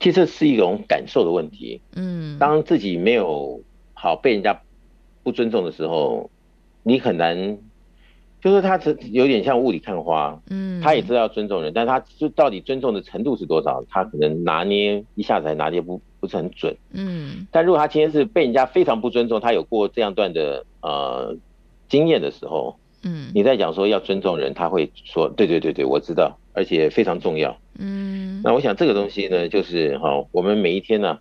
[0.00, 1.80] 其实是一种感受的问题。
[1.94, 3.60] 嗯，当自己没有
[3.94, 4.60] 好被人家
[5.22, 6.28] 不尊重的时候，
[6.82, 7.56] 你很难，
[8.42, 10.36] 就是他是有点像雾里看花。
[10.50, 16.76] 嗯，他也知道要尊重人，但他就到底尊重的程度是多少，他可能拿捏一下子还拿捏不不是很准。
[16.92, 21.36] 嗯，但如果他今天是被人家非常不尊重，他有过这样段的呃
[21.88, 27.56] 经验的时候，嗯，你在讲说要尊重人，他会说对对对对，我知道，而且非常重要。
[27.78, 31.16] 嗯，那我想这个东西呢，就是哈，我们每一天呢，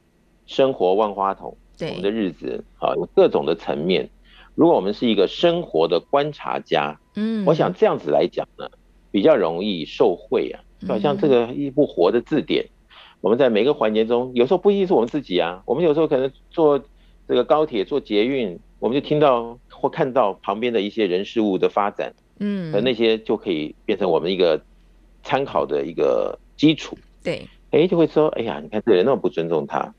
[0.48, 4.10] 生活万花筒，对，我们的日子啊，有各种的层面。
[4.56, 8.70] 如果我们是一个生活的观察家，嗯，我想这样子来讲呢，
[9.12, 10.60] 比较容易受惠啊。
[10.82, 12.66] 就好像这个一部活的字典，
[13.22, 16.84] 我们在每个环节中，有时候不一定是我们自己啊，我们有时候可能坐
[17.28, 24.60] 这个高铁、坐捷运，我们就听到或看到旁边的一些人事物的发展，嗯，而那些就可以变成我们一个
[25.22, 26.98] 参考的一个基础。
[27.24, 29.94] 对，哎，就会说，哎呀，你看这个人那么不尊重他，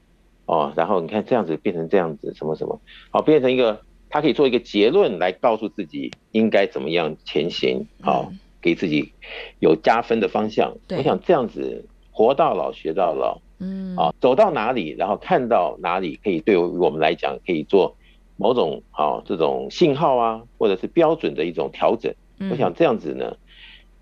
[0.47, 3.81] 哦，然后你看这样子变成这样子，什么什么，好，变成一个。
[4.13, 9.11] 他可以做一个结论来告诉自己应该怎么样前行，好，给自己
[9.59, 10.77] 有加分的方向。
[10.91, 17.97] 我想这样子活到老学到老，嗯，啊，走到哪里，然后看到哪里可以对于我们来讲可以做
[18.37, 22.15] 某种啊这种信号啊，或者是标准的一种调整。
[22.51, 23.35] 我想这样子呢，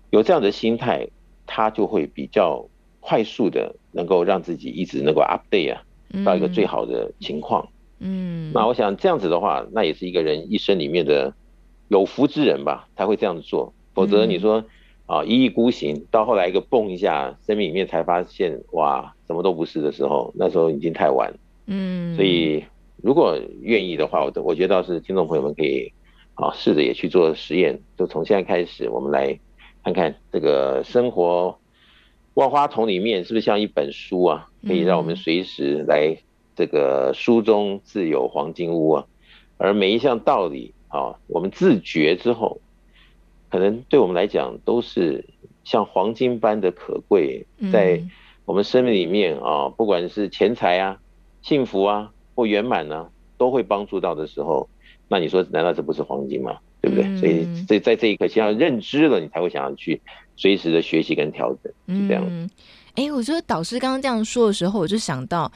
[0.09, 1.07] 有这样的心态，
[1.45, 2.67] 他就会比较
[2.99, 5.81] 快速的能够让自己一直能够 update 啊，
[6.25, 7.65] 到一个最好的情况。
[7.65, 7.69] 嗯，
[8.53, 11.33] 那我想这样子的话，那也是一个人一生里面的
[11.87, 13.73] 有福之人吧，他会这样子做。
[13.93, 14.63] 否则你说
[15.05, 21.31] 啊一意孤行，到后来一个蹦一下，生命里面才发现哇什么都不是的时候，那时候已经太晚。
[21.67, 22.63] 嗯，所以
[23.03, 25.93] 如果愿意的话，我我觉得倒是听众朋友们可以
[26.33, 29.39] 啊试着也去做实验，就从现在开始，我们来
[29.83, 31.59] 看看这个生活
[32.33, 36.17] 万花筒里面是不是像一本书啊，可以让我们随时来。
[36.55, 39.05] 这个书中自有黄金屋啊，
[39.57, 42.59] 而每一项道理啊，我们自觉之后，
[43.49, 45.25] 可能对我们来讲都是
[45.63, 48.01] 像黄金般的可贵，在
[48.45, 50.97] 我们生命里面啊，不管是钱财啊、
[51.41, 54.67] 幸福啊或圆满呢，都会帮助到的时候，
[55.07, 56.57] 那你说难道这不是黄金吗？
[56.81, 57.17] 对不对？
[57.17, 60.01] 所以在在这一刻，先要认知了，你才会想要去
[60.35, 62.25] 随时的学习跟调整，是这样。
[62.27, 62.49] 嗯，
[62.95, 65.51] 哎，我觉得导师刚刚这样说的时候，我就想到。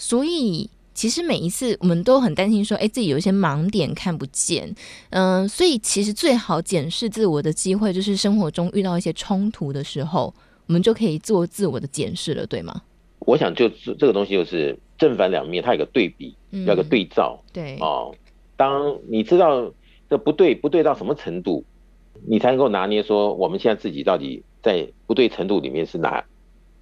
[0.00, 4.74] 所以，其实每一次我们都很担心说，哎，自己有一些盲点看不见，
[5.10, 10.32] 嗯、呃，所以其实最好检视自我的机会，就是生活中遇到一些冲突的时候，
[10.66, 12.80] 我们就可以做自我的检视了，对吗？
[13.20, 18.14] 我想，就这个东西就是正反两面，它有个对比，嗯要个对照，嗯、对哦。
[18.56, 19.70] 当你知道
[20.08, 21.62] 这不对，不对到什么程度，
[22.26, 26.24] 你才能够拿捏说，我们现在自己到底在不对程度里面是哪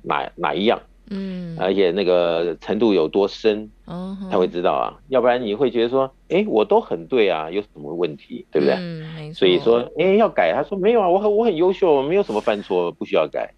[0.02, 0.80] 哪哪一样。
[1.10, 8.74] 嗯，而且那个程度有多深，哦，他会知道啊，要不然你会觉得说，哎，我都很对啊，有什么问题，对不对？
[8.76, 9.38] 嗯，没错。
[9.38, 13.52] 所以说，哎，要改，他说没有啊，我很我很优秀，没有什么犯错，不需要改，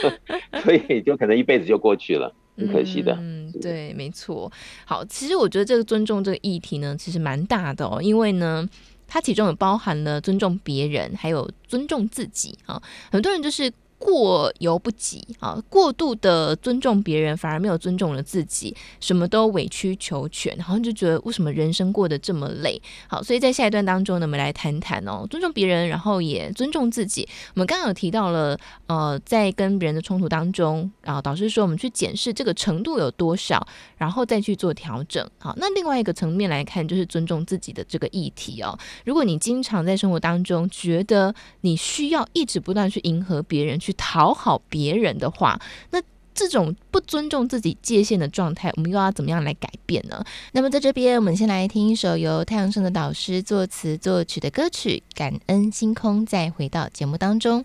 [0.62, 3.16] 所以就可能一辈子就过去了，很可惜的。
[3.20, 4.50] 嗯，对，没错。
[4.84, 8.68] 好，其实我觉得这个尊重这个议题呢，其实蛮大的哦，因为呢，
[9.06, 13.72] 它其中有包含了尊重别人，还有尊重自己啊，很多人就是。
[14.00, 15.62] 过犹不及啊！
[15.68, 22.80] 过度的尊重别人，反而没有尊重了自己，什么都委曲求全，然后就觉得为什么人生过得这么累？
[23.06, 27.28] 好，所以在下一段当中呢，我们来谈谈哦，尊重别人，然后也尊重自己。
[27.54, 33.64] 我们刚刚有提到了，呃，在跟别人的冲突当中，然后导师说我们去检视这个程度有多少，
[33.98, 35.28] 然后再去做调整。
[35.38, 38.78] 好，那另外一个层面来看，就是尊重自己的这个议题哦。
[39.04, 43.89] 如果你经常在生活当中觉得你需要一直不断去迎合别人去。
[43.94, 46.00] 讨好别人的话，那
[46.32, 50.24] 这种不尊重自己界限的状态，我们又要怎么样来改变呢？
[50.52, 57.64] 那么在这边，我们先来听一首由太阳神的导师作词作曲的歌曲《感恩星空》，再回到节目当中。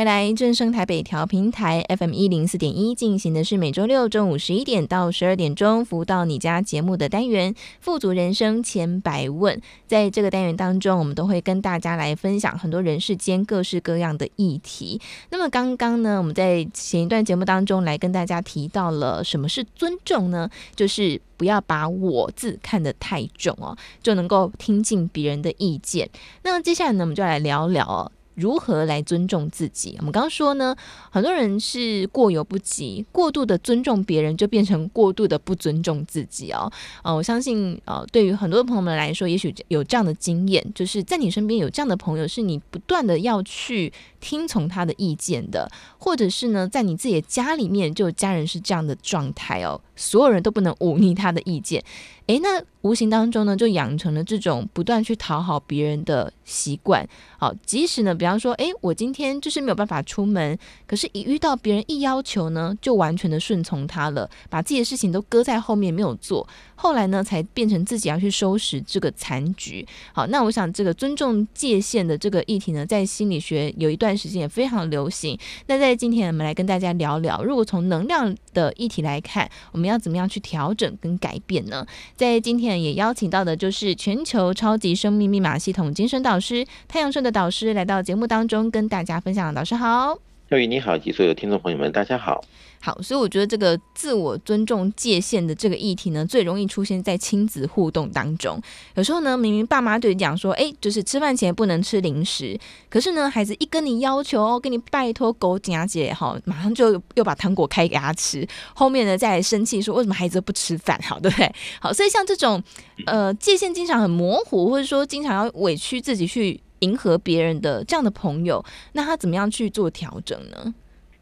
[0.00, 9.54] 回来，正声台北调频台 FM 一零四点一进行的是每周六中午十一点到十二点钟服务到你家节目的单元《富足人生千百问》。
[9.86, 14.98] 在这个单元当中，我们都会跟大家来分享很多人世间各式各样的议题。
[15.28, 20.48] 那么刚刚呢，我们在前一段节目当中来跟大家提到了什么是尊重呢？
[20.74, 26.08] 就是不要把我字看得太重哦，就能够听进别人的意见。
[26.42, 28.10] 那么接下来呢，我们就来聊聊哦。
[28.40, 29.94] 如何来尊重自己？
[29.98, 30.74] 我们刚刚说呢，
[31.10, 36.72] 很多人是过犹不及，过度的尊重别人，就变成过度的不尊重自己哦。
[37.02, 51.84] 呃，我相信，呃，对于很多朋友们来说，也许有这样的经验，就是在你身边有这样的朋友，是你不断的要去听从他的意见的，或者是呢，在你自己的家里面，就家人是这样的状态哦，所有人都不能忤逆他的意见。
[52.26, 57.04] 诶，那无形当中呢，就养成了这种不断去讨好别人的习惯。
[57.36, 66.46] 好，即使呢，比方说，诶，我今天就是没有办法出门，可是，一遇到别人一要求呢，就完全的顺从他了，把自己的事情都搁在后面没有做。
[66.76, 69.84] 后来呢，才变成自己要去收拾这个残局。
[70.12, 75.36] 好，那我想这个尊重界限的这个议题呢，在心理学有一段时间也非常流行。
[75.66, 81.86] 那在今天，我们来跟大家聊聊，如果从能量的议题来看，我们要怎么样去调整跟改变呢？
[82.16, 89.52] 在今天也邀请到的就是全球超级生命密码系统精神导师太阳顺的导师来到节目当中，跟大家分享。
[89.52, 90.16] 导师好，
[90.48, 92.44] 小雨你好，及所有听众朋友们，大家好。
[92.82, 98.58] 好，所以我觉得这个自我尊重界限的这个议题呢，最容易出现在亲子互动当中。
[98.94, 102.58] 有时候呢，明明爸妈对你讲说，哎，就是吃饭前不能吃零食，
[102.88, 111.54] 可是呢，孩子一跟你要求哦，跟你拜托狗夹姐哈，马上就又把糖果开给他吃，后面呢再来生气说为什么孩子不吃饭，好对不对？
[111.80, 112.62] 好，所以像这种
[113.04, 118.64] 呃界限经常很模糊，或者说经常要委屈自己去迎合别人的这样的朋友，
[118.94, 120.74] 那他怎么样去做调整呢？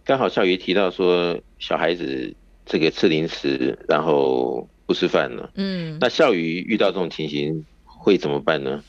[0.08, 2.34] 刚好孝瑜提到说，小孩子
[2.64, 5.50] 这个吃零食，然后不吃饭了。
[5.56, 8.82] 嗯，那笑瑜遇到这种情形会怎么办呢？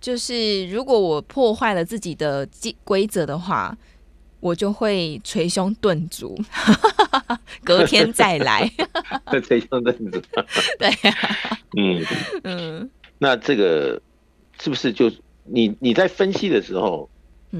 [0.00, 2.48] 就是如果我破坏了自己的
[2.82, 3.78] 规则的话，
[4.40, 6.36] 我就会捶胸顿足，
[7.62, 8.68] 隔天再来。
[9.40, 10.20] 捶胸顿足。
[10.76, 11.58] 对呀、啊。
[11.76, 12.04] 嗯
[12.42, 12.90] 嗯。
[13.18, 14.02] 那这个
[14.60, 15.08] 是不是就
[15.44, 17.08] 你你在分析的时候，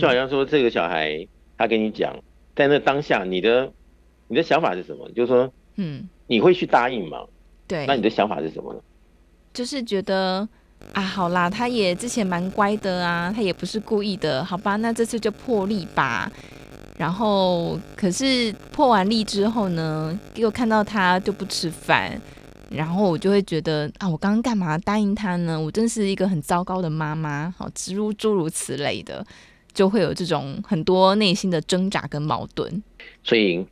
[0.00, 2.18] 就好像说这个小孩他跟你讲。
[2.58, 3.72] 在那当下，你的
[4.26, 5.08] 你的想法是什么？
[5.12, 7.18] 就是说，嗯，你会去答应吗？
[7.68, 8.80] 对，那你的想法是什么呢？
[9.54, 10.46] 就是觉得
[10.92, 14.74] 啊，好啦，他也之前蛮乖的啊，他也不是故意的，好吧？
[14.74, 16.28] 那这次就破例吧。
[16.96, 22.20] 然后，可是破完例之后呢，给我看到他就不吃饭，
[22.70, 25.60] 然后我就会觉得啊，我刚刚干嘛答应他呢？
[25.60, 29.24] 我真是一个很糟糕的妈妈，好，诸如诸如此类的。
[29.78, 32.82] 就会有这种很多内心的挣扎跟矛盾，
[33.22, 33.64] 所以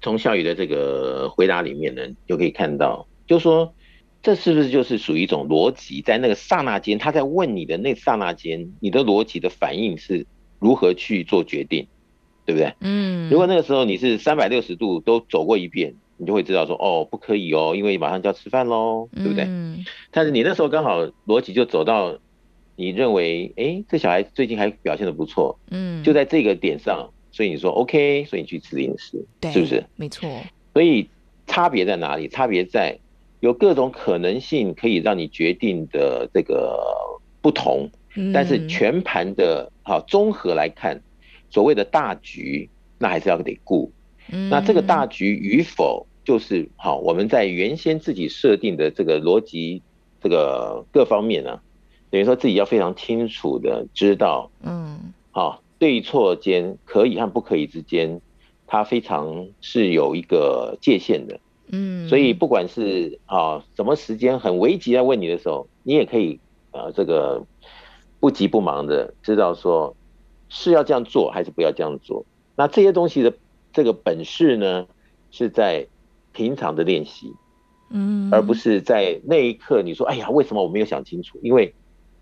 [0.00, 3.74] 从小雨的这个回答里面呢，就可以看到，就说
[4.22, 6.00] 这是不是就是属于一种逻辑？
[6.00, 10.24] 在那个刹那间，他在问你的那刹那间，你的逻辑的反应是
[10.60, 11.88] 如何去做决定，
[12.46, 12.72] 对不对？
[12.78, 19.42] 嗯，如果那个时候你是三百六十度都走过一遍，你就会知道说，哦，不可以哦，因为马上就要吃饭喽，对不对？
[19.48, 22.16] 嗯，但是你那时候刚好逻辑就走到。
[22.80, 29.84] 你认为，哎，这小孩最近还表现的不错，嗯，就在这个点上，所以你说 OK，所以你去吃零食，对，是不是？
[29.96, 30.30] 没错。
[30.72, 31.10] 所以
[31.48, 32.28] 差别在哪里？
[32.28, 32.96] 差别在
[33.40, 36.80] 有各种可能性可以让你决定的这个
[37.42, 41.02] 不同，嗯，但是全盘的好综合来看，
[41.50, 43.90] 所谓的大局，那还是要得顾。
[44.30, 49.82] 嗯，那这个大局与否，就是好我们在原先自己设定的这个逻辑，
[50.22, 51.62] 这个各方面呢，啊。
[52.10, 58.20] 等于说自己要非常清楚的知道，嗯，好，对错间可以和不可以之间，
[58.66, 61.38] 它非常是有一个界限的，
[61.70, 66.40] 嗯，所以不管是啊什么时间很危急要问你的时候，你也可以
[66.70, 67.44] 啊这个
[68.20, 69.94] 不急不忙的知道说
[70.48, 72.24] 是要这样做还是不要这样做。
[72.56, 73.32] 那这些东西的
[73.72, 74.86] 这个本事呢，
[75.30, 75.86] 是在
[76.32, 77.32] 平常的练习，
[77.90, 81.38] 嗯，而不是在那一刻你说哎呀为什么我没有想清楚？
[81.42, 81.74] 因为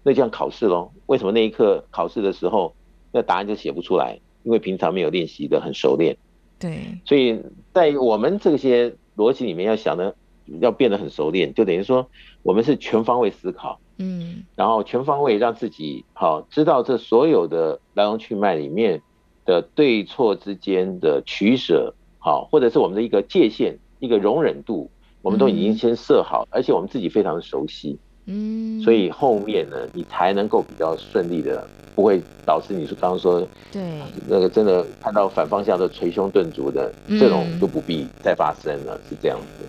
[0.06, 2.72] 那就像考试喽，为什么那一刻考试的时候，
[3.10, 4.16] 那答案就写不出来？
[4.44, 6.16] 因为平常没有练习的很熟练。
[6.60, 7.42] 对，所以
[7.74, 10.14] 在我们这些逻辑里面要想的
[10.60, 12.08] 要变得很熟练，就等于说
[12.44, 19.02] 我们是全方位思考，嗯，然后全方位让自己好知道这所有的来龙去脉里面
[19.44, 24.88] 的对错之间的取舍，好，或者是我们的一个界限、一个容忍度，
[25.20, 31.66] 我们都已经先设好，而且我们自己非常熟悉，嗯，所以后面呢，你才能够比较顺利的。
[31.94, 33.40] 不会导致你说刚刚说
[33.72, 33.82] 对
[34.28, 39.66] 那个真的看到反方向的捶胸顿足的、嗯、这种就不必再发生了，是这样子。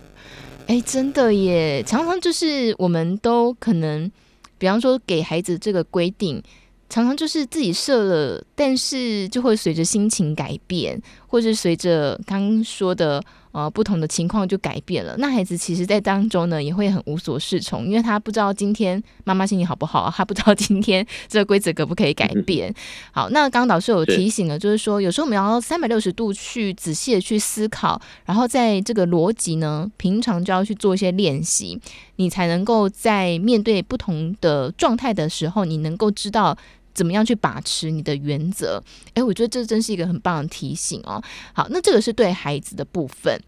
[0.65, 4.11] 哎，真的耶，常常就是我们都可能，
[4.57, 6.43] 比方说给孩子这个规定，
[6.89, 13.23] 常常就是自己设了，但是就会随着心情改变，或是随着刚刚说的。
[13.57, 15.15] 呃，不同的情况就改变了。
[15.17, 22.71] 那孩子其实，在当中呢，也会很无所适从，因为他不知道今天妈妈心情好不好，他不知道今天这个规则可不可以改变。
[23.11, 31.81] 好，那刚刚导师有提醒了，就是说，有时候我们要三百六十度去仔细的去思考，然后在这个逻辑呢，平常就要去做一些练习，
[32.17, 36.55] 你才能够在面对不同的状态的时候，你能够知道。
[36.97, 38.83] 怎么样去把持你的原则？
[39.13, 41.21] 诶，我觉得这真是一个很棒的提醒哦。
[41.53, 43.39] 好，那这个是对孩子的部分，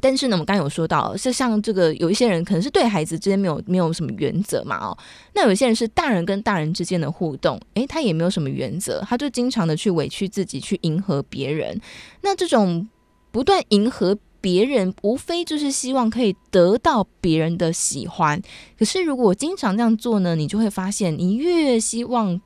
[0.00, 4.98] 但是呢，我们刚有说到，是像这个有一些人可能是对孩子之间没有没有什么原则嘛哦。
[5.32, 11.80] 那有些人是大人跟大人之间的互动，诶，他也没有什么原则，他就经常的去委屈自己，去迎合别人。
[12.22, 12.88] 那这种
[13.30, 18.42] 不断迎合别人，无非就是希望可以得到别人的喜欢。
[18.76, 22.40] 可是如果经常这样做呢，你就会发现，你越希望。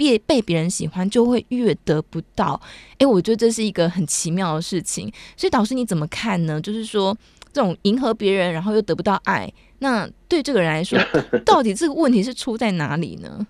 [0.00, 2.60] 越被别人喜欢，就会越得不到。
[2.98, 5.12] 诶，我觉得这是一个很奇妙的事情。
[5.36, 6.60] 所以导师你怎么看呢？
[6.60, 7.16] 就是说，
[7.52, 10.98] 这种迎合别人，然后又得不到爱，那对这个人来说，
[11.44, 13.46] 到底这个问题是出在哪里呢？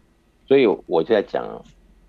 [0.47, 1.45] 所以我就在讲，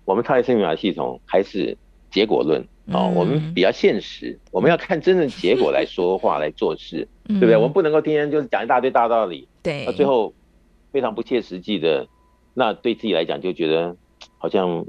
[0.04, 1.76] 我们超级生命系统还是
[2.10, 3.12] 结果论哦。
[3.14, 7.56] 我们比较现实，我们要看真正结果来说话来做事， 对不对？
[7.56, 10.34] 我们不能够天天就是讲一大堆大道理，对，那最后
[10.90, 12.08] 非常不切实际的，
[12.54, 13.96] 那对自己来讲就觉得。
[14.42, 14.84] 好像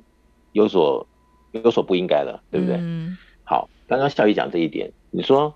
[0.52, 1.06] 有所
[1.52, 2.76] 有所不应该了，对不对？
[2.80, 3.16] 嗯。
[3.44, 5.54] 好，刚刚孝仪讲这一点，你说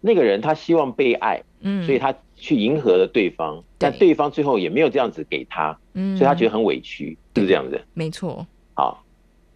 [0.00, 7.80] 那个人他希望被爱，嗯，所以他去迎合了对方，但对方最后也没有这样子给他，嗯，所以他觉得很委屈，是不是这样子？
[7.94, 8.44] 没错。
[8.74, 9.04] 好，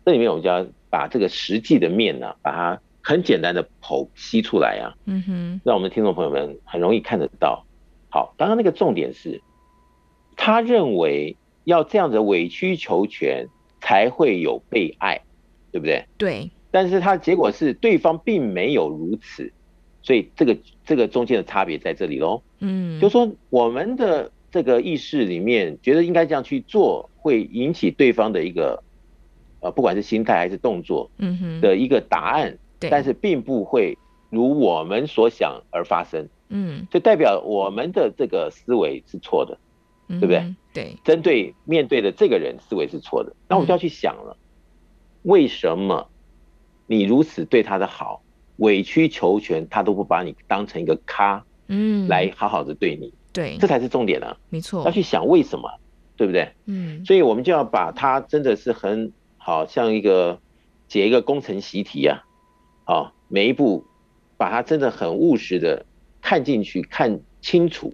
[0.05, 7.65] 这里面我们就要把这个实际的面呢、啊，把它很简单的剖析出来啊，嗯哼，让我们听众朋友们很容易看得到。
[8.11, 9.43] 好，刚刚那个重点是，
[10.37, 11.37] 他认为。
[11.65, 13.47] 要这样子委曲求全
[13.81, 15.21] 才会有被爱，
[15.73, 16.05] 对不对？
[16.19, 16.51] 对。
[16.71, 19.53] 但是他结果是对方并没有如此，
[20.03, 22.43] 所以这个这个中间的差别在这里喽。
[22.61, 28.81] 嗯，就是说我们的这个意识里面觉得应该这样去做，会引起对方的一个
[29.61, 32.57] 呃，不管是心态还是动作，嗯哼的一个答案。
[32.79, 32.89] 对。
[32.89, 33.99] 但是并不会
[34.31, 36.29] 如我们所想而发生。
[36.51, 36.87] 嗯。
[36.89, 39.59] 就代表我们的这个思维是错的。
[40.19, 40.55] 对不对？
[40.73, 44.37] 对，针对面对的这个人思维是错的，那我们就要去想了，
[45.23, 46.09] 为什么
[46.87, 48.23] 你如此对他的好，
[48.57, 55.69] 委曲求全，他都不把你当成一个咖，嗯，来好好的对你，对，这才是重点啊，没错，要去想为什么，
[56.17, 56.53] 对不对？
[56.67, 60.41] 嗯，所以我们就要把它真的是很好像一个
[60.89, 62.25] 解一个工程习题啊，
[62.85, 63.85] 好，每一步
[64.37, 65.85] 把它真的很务实的
[66.21, 67.93] 看进去，看清楚，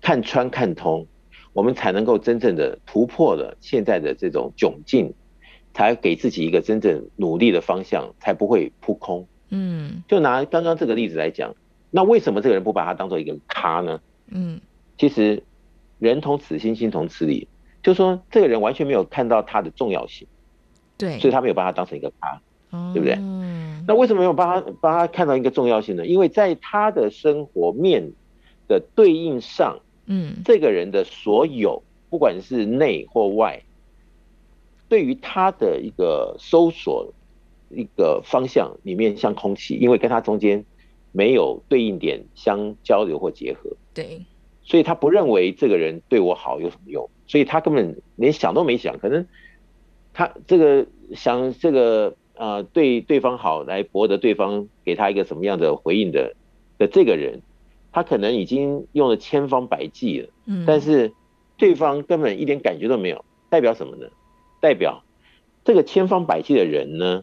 [0.00, 1.06] 看穿看通。
[1.54, 5.14] 我们才能够真正的突破了现在的这种窘境，
[5.72, 9.26] 才给自己一个真正努力的方向，才不会扑空。
[9.50, 11.54] 嗯，就拿刚刚这个例子来讲，
[11.92, 14.00] 那为什么这个人不把他当做一个咖呢？
[14.26, 14.60] 嗯，
[14.98, 15.44] 其实
[16.00, 17.46] 人同此心，心同此理，
[17.84, 20.26] 就是说这个人完全没有看到他的重要性，
[20.98, 22.40] 对，所以他没有把他当成一个咖，
[22.70, 23.14] 哦，对不对？
[23.86, 26.04] 那为什么没有把他把他看到一个重要性呢？
[26.04, 28.10] 因为在他的生活面
[28.66, 29.78] 的对应上。
[30.06, 33.62] 嗯，这个人的所有，不管是内或外，
[34.88, 37.12] 对于他的一个搜索
[37.70, 40.64] 一个方向里面像空气，因为跟他中间
[41.12, 44.24] 没有对应点相交流或结合，对，
[44.62, 49.26] 所以他不认为这个人对我好有什么用，所以他根本连想都没想，可能
[50.12, 56.34] 他这个想这个呃对对方好来博得对方给他一个什么样的回应的
[56.78, 57.40] 的这个人。
[57.94, 61.12] 他可能已经用了千方百计了，嗯，但是
[61.56, 64.08] 对方根本一点感觉都没有，代表什么呢？
[64.60, 65.04] 代表
[65.64, 67.22] 这个千方百计的人呢，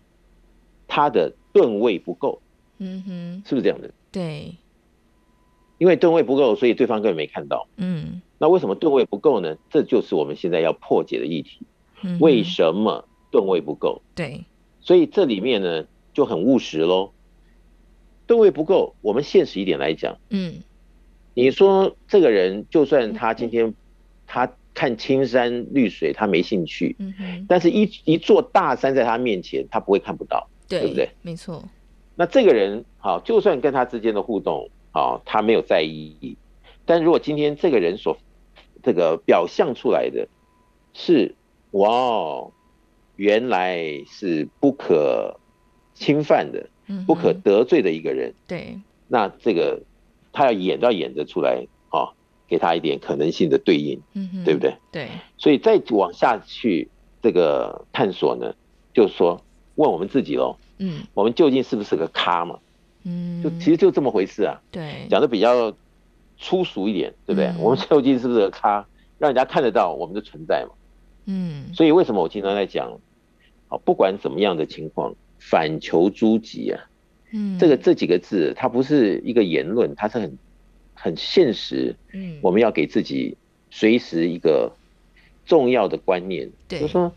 [0.88, 2.42] 他的吨位不够，
[2.78, 3.92] 嗯哼，是不是这样的？
[4.14, 4.56] 对，
[5.78, 9.58] 因为吨位不够，所以对方根本没看到，嗯，那为什么吨位不够呢？
[9.70, 11.60] 这就是我们现在要破解的议题，
[12.02, 14.02] 嗯，为什么吨位不够？
[14.16, 14.46] 对，
[14.80, 17.12] 所以这里面呢就很务实喽。
[18.32, 20.64] 吨位不够，我们现实一点来讲，嗯，
[21.34, 23.74] 你说这个人，就算他今天
[24.26, 31.10] 他看青山绿水，他没兴趣，嗯，但是一一座大山在他面前，他不会看不到，对，对不对？
[31.22, 31.62] 没错。
[32.16, 36.38] 那这个人，好，就算跟他之间的互动，好，他没有在意，
[36.86, 38.18] 但如果今天这个人所
[38.82, 40.26] 这个表象出来的
[40.94, 41.36] 是，
[41.72, 42.50] 哇，
[43.18, 45.38] 原来是不可
[45.94, 46.70] 侵犯的。
[47.08, 48.78] 不可得罪的一个人，对，
[49.08, 49.82] 那这个
[50.34, 52.12] 他要演都要演得出来啊，
[52.48, 54.76] 给他一点可能性的对应，嗯，对不对？
[54.92, 56.90] 对，所以再往下去
[57.22, 58.54] 这个探索呢，
[58.94, 59.42] 就是说
[59.76, 62.60] 问我们自己喽，嗯，我们究竟是不是个咖嘛？
[63.04, 65.74] 嗯，就其实就这么回事啊，对，讲的比较
[66.38, 67.54] 粗俗一点，对不对？
[67.58, 68.86] 我们究竟是不是个咖，
[69.18, 70.74] 让人家看得到我们的存在嘛？
[71.26, 73.00] 嗯，所以为什么我经常在讲，
[73.70, 75.16] 啊，不管怎么样的情况。
[75.44, 76.80] 反求诸己啊，
[77.34, 80.38] 嗯，这个这几个字，它不是一个言论，它是很
[80.94, 81.96] 很现实。
[82.14, 83.36] 嗯，我们要给自己
[83.72, 84.72] 随时一个
[85.46, 87.12] 重要的观念，对，就是说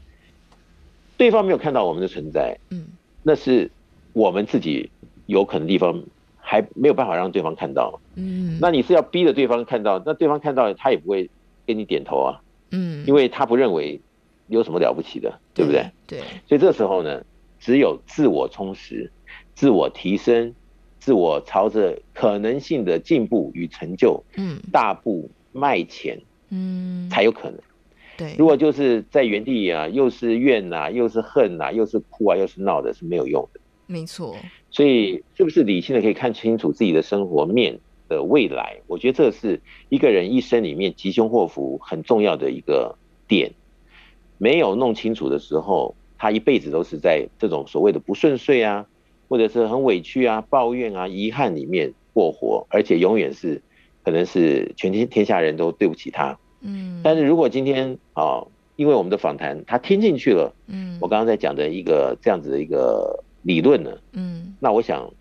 [1.18, 2.86] 对方没有看到我们的存在，嗯，
[3.22, 3.70] 那是
[4.14, 4.90] 我们自己
[5.26, 6.02] 有可能地方
[6.38, 11.28] 还没有办法让对方看到，嗯，那你是要逼着对方看到，那对方看到他也不会
[11.66, 14.00] 给你点头啊，嗯，因为他不认为
[14.48, 15.90] 有什么了不起的，对不对？
[16.06, 17.22] 对，所以这个时候呢。
[17.64, 19.10] 只有自我充实、
[19.54, 20.54] 自我提升、
[20.98, 27.58] 自我朝着可能性的进步与成就，嗯，大步迈前，嗯，才有可能。
[28.18, 33.60] 对，如果就是在原地啊，又是怨呐、啊，又是恨呐、啊，又是哭啊，又是闹的，是没有用的。
[33.86, 34.36] 没错。
[34.70, 37.78] 所以，是不是理性的可以看清楚自己的生活面
[38.10, 38.76] 的未来？
[38.86, 39.58] 我觉得这是
[39.88, 42.94] 一个人一生里面吉凶祸福很重要的一个
[43.26, 43.50] 点。
[44.36, 45.94] 没有弄清楚的时候。
[46.16, 48.86] 他一辈子都是在这种所谓的不顺遂啊，
[49.28, 53.60] 或者是很委屈啊、抱怨啊、遗憾里面过活，而且永远是
[54.04, 56.38] 可能是全天天下人都对不起他。
[56.60, 58.46] 嗯，但是如果今天啊，
[58.76, 65.12] 因为我们的访谈他听进去了，嗯，我刚刚在讲的一个这样子的一个理论呢，嗯，那我想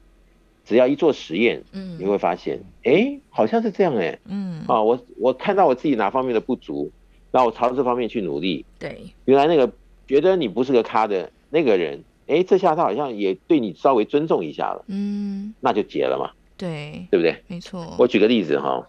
[0.63, 6.91] 只要一做实验，嗯，你会发现，哎，好像是这样哎，嗯，啊，我我看到我自己哪方面的不足，
[7.31, 9.71] 然后我朝这方面去努力，对，原来那个。
[10.08, 17.36] 觉得你不是个咖的那个人，哎，这下他好像也对你稍微尊重一下了，嗯，那就结了嘛，对，对不对？
[17.47, 17.95] 没错。
[17.97, 18.86] 我举个例子哈，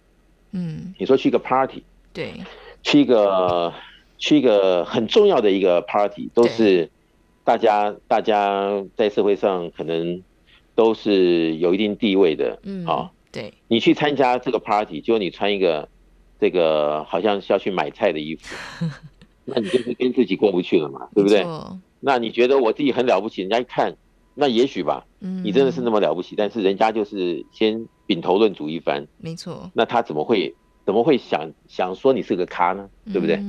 [0.52, 2.34] 嗯，你说去一个 party，对，
[2.82, 3.72] 去一个
[4.18, 6.90] 去一个很重要的一个 party，都是
[7.44, 10.22] 大家大家在社会上可能
[10.74, 15.88] 都是有一定地位的，嗯，啊，对，你去参加这个 party，结果你穿一个
[16.40, 18.54] 这个好像是要去买菜的衣服。
[19.44, 21.44] 那你就是跟自己过不去了嘛，对不对？
[22.00, 23.96] 那你觉得我自己很了不起，人家一看，
[24.34, 29.70] 那也许吧，你真的是那么了不起，但是人家就是先品头论足一番，没错。
[29.74, 32.88] 那他怎么会怎么会想想说你是个咖呢？
[33.12, 33.42] 对不对？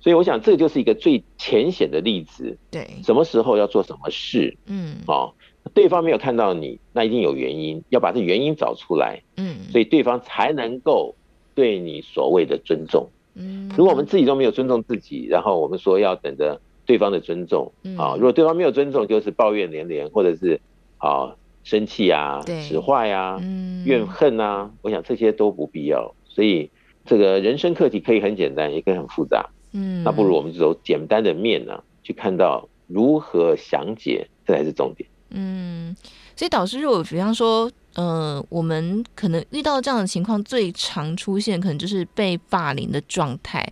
[0.00, 2.58] 所以我想这就是一个最浅显的例子。
[2.70, 4.56] 对，什么时候要做什么事？
[4.66, 5.32] 嗯，哦，
[5.72, 9.22] 对方没有看到你，那一定有原因，要把这原因找出来。
[9.36, 11.14] 嗯，所以对方才能够
[11.54, 13.08] 对你所谓的尊重。
[13.34, 20.60] 嗯，如果我们自己都没有尊重自己，然后我们说要等着对方的尊重，啊，如果对方没有尊重，就是抱怨连连，或者是
[20.98, 23.40] 啊生气啊、使坏啊、
[23.84, 26.14] 怨恨啊，我想这些都不必要。
[26.24, 26.70] 所以
[27.04, 29.48] 这个人生课题可以很简单，也可以很复杂。
[29.72, 35.08] 嗯，那不如我们就走简单的面呢，去看到如何详解，这才是重点。
[35.30, 35.94] 嗯，
[36.34, 37.70] 所以导师，如果比方说。
[37.94, 43.66] 呃，我们可能遇到这样的情况，最常出现可能就是被霸凌的状态。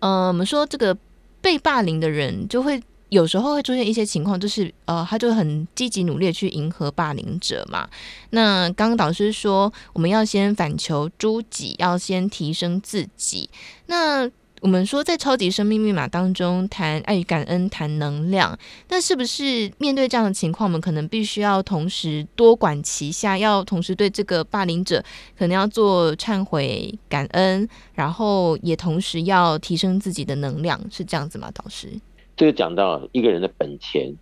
[0.00, 0.96] 呃，我们说这个
[1.40, 7.88] 被霸凌的人，就会有时候会出现一些情况，就是呃，他就很积极努力去迎合霸凌者嘛。
[8.30, 13.48] 那刚刚导师说，我们要先反求诸己，要先提升自己。
[13.86, 14.30] 那
[14.62, 18.56] 我们说，在超级生命密码当中谈爱与感恩，谈能量，
[18.88, 25.02] 那是不是面对这样的情况，我们可能必须要同时多管齐下，要同时对这个霸凌者
[25.36, 31.50] 可能要做忏悔、感恩，然后也同时要提升自己的能量，是这样子吗？
[31.52, 31.88] 导师，
[32.36, 34.14] 这个讲到一个人的本钱，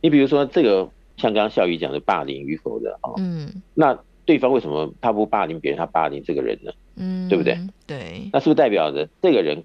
[0.00, 6.72] 你比如说这个像刚刚孝瑜讲的霸凌与否的啊，嗯，那对方为什么他不霸凌别人，他霸凌这个人呢？
[6.96, 7.58] 嗯，对不对？
[7.86, 9.62] 对，那是不是代表着这个人，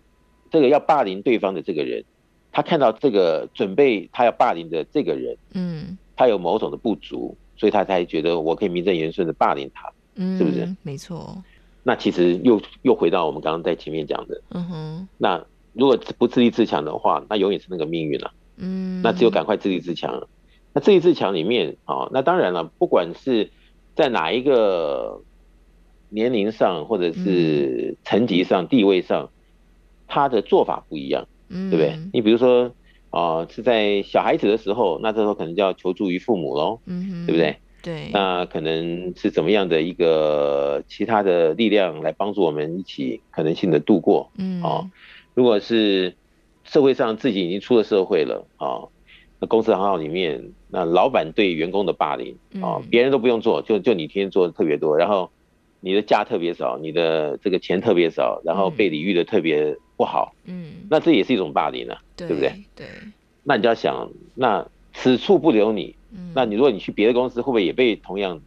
[0.51, 2.03] 这个要霸凌对方的这个人，
[2.51, 10.75] 他看到这个准备他要霸凌的这个人，嗯，他有某种的不足，所以他才觉得我可以名正言顺的霸凌他，嗯，是不是？
[10.83, 11.41] 没错。
[11.83, 15.07] 那其实又又回到我们刚刚在前面讲的，嗯哼。
[15.17, 19.01] 那如果不自立自强的话，那永远是那个命运了，嗯。
[19.01, 20.27] 那只有赶快自立自强。
[20.73, 23.49] 那自立自强里面啊，那当然了，不管是
[23.95, 25.21] 在哪一个。
[26.11, 29.29] 年龄上或者是层级上、地位上，
[30.07, 31.97] 他的做法不一样，对不对？
[32.13, 32.71] 你比如说
[33.09, 36.79] 啊，是在小孩子的时候，那这时候可能就要求助于父母喽，
[37.25, 37.57] 对不对？
[37.81, 44.29] 对，那可能是怎么样的一个其他的力量来帮助我们一起可能性的度过？
[44.37, 44.87] 嗯，哦，
[45.33, 46.13] 如果是
[46.63, 48.85] 社会上自己已经出了社会了，啊，
[49.39, 55.31] 那公司行号里面，那老板对员工的霸凌，啊，别人都不用做，就就你天天做的特别多，然后
[55.81, 62.53] 你的假特别少，你的这个钱特别少，然后被礼遇的特别不好，嗯，那这也是一种霸凌啊，对不对？
[62.75, 62.87] 对，
[63.43, 65.95] 那你就要想，那此处不留你。
[66.13, 68.41] 嗯那你如果你去别的公司，会不会也被同样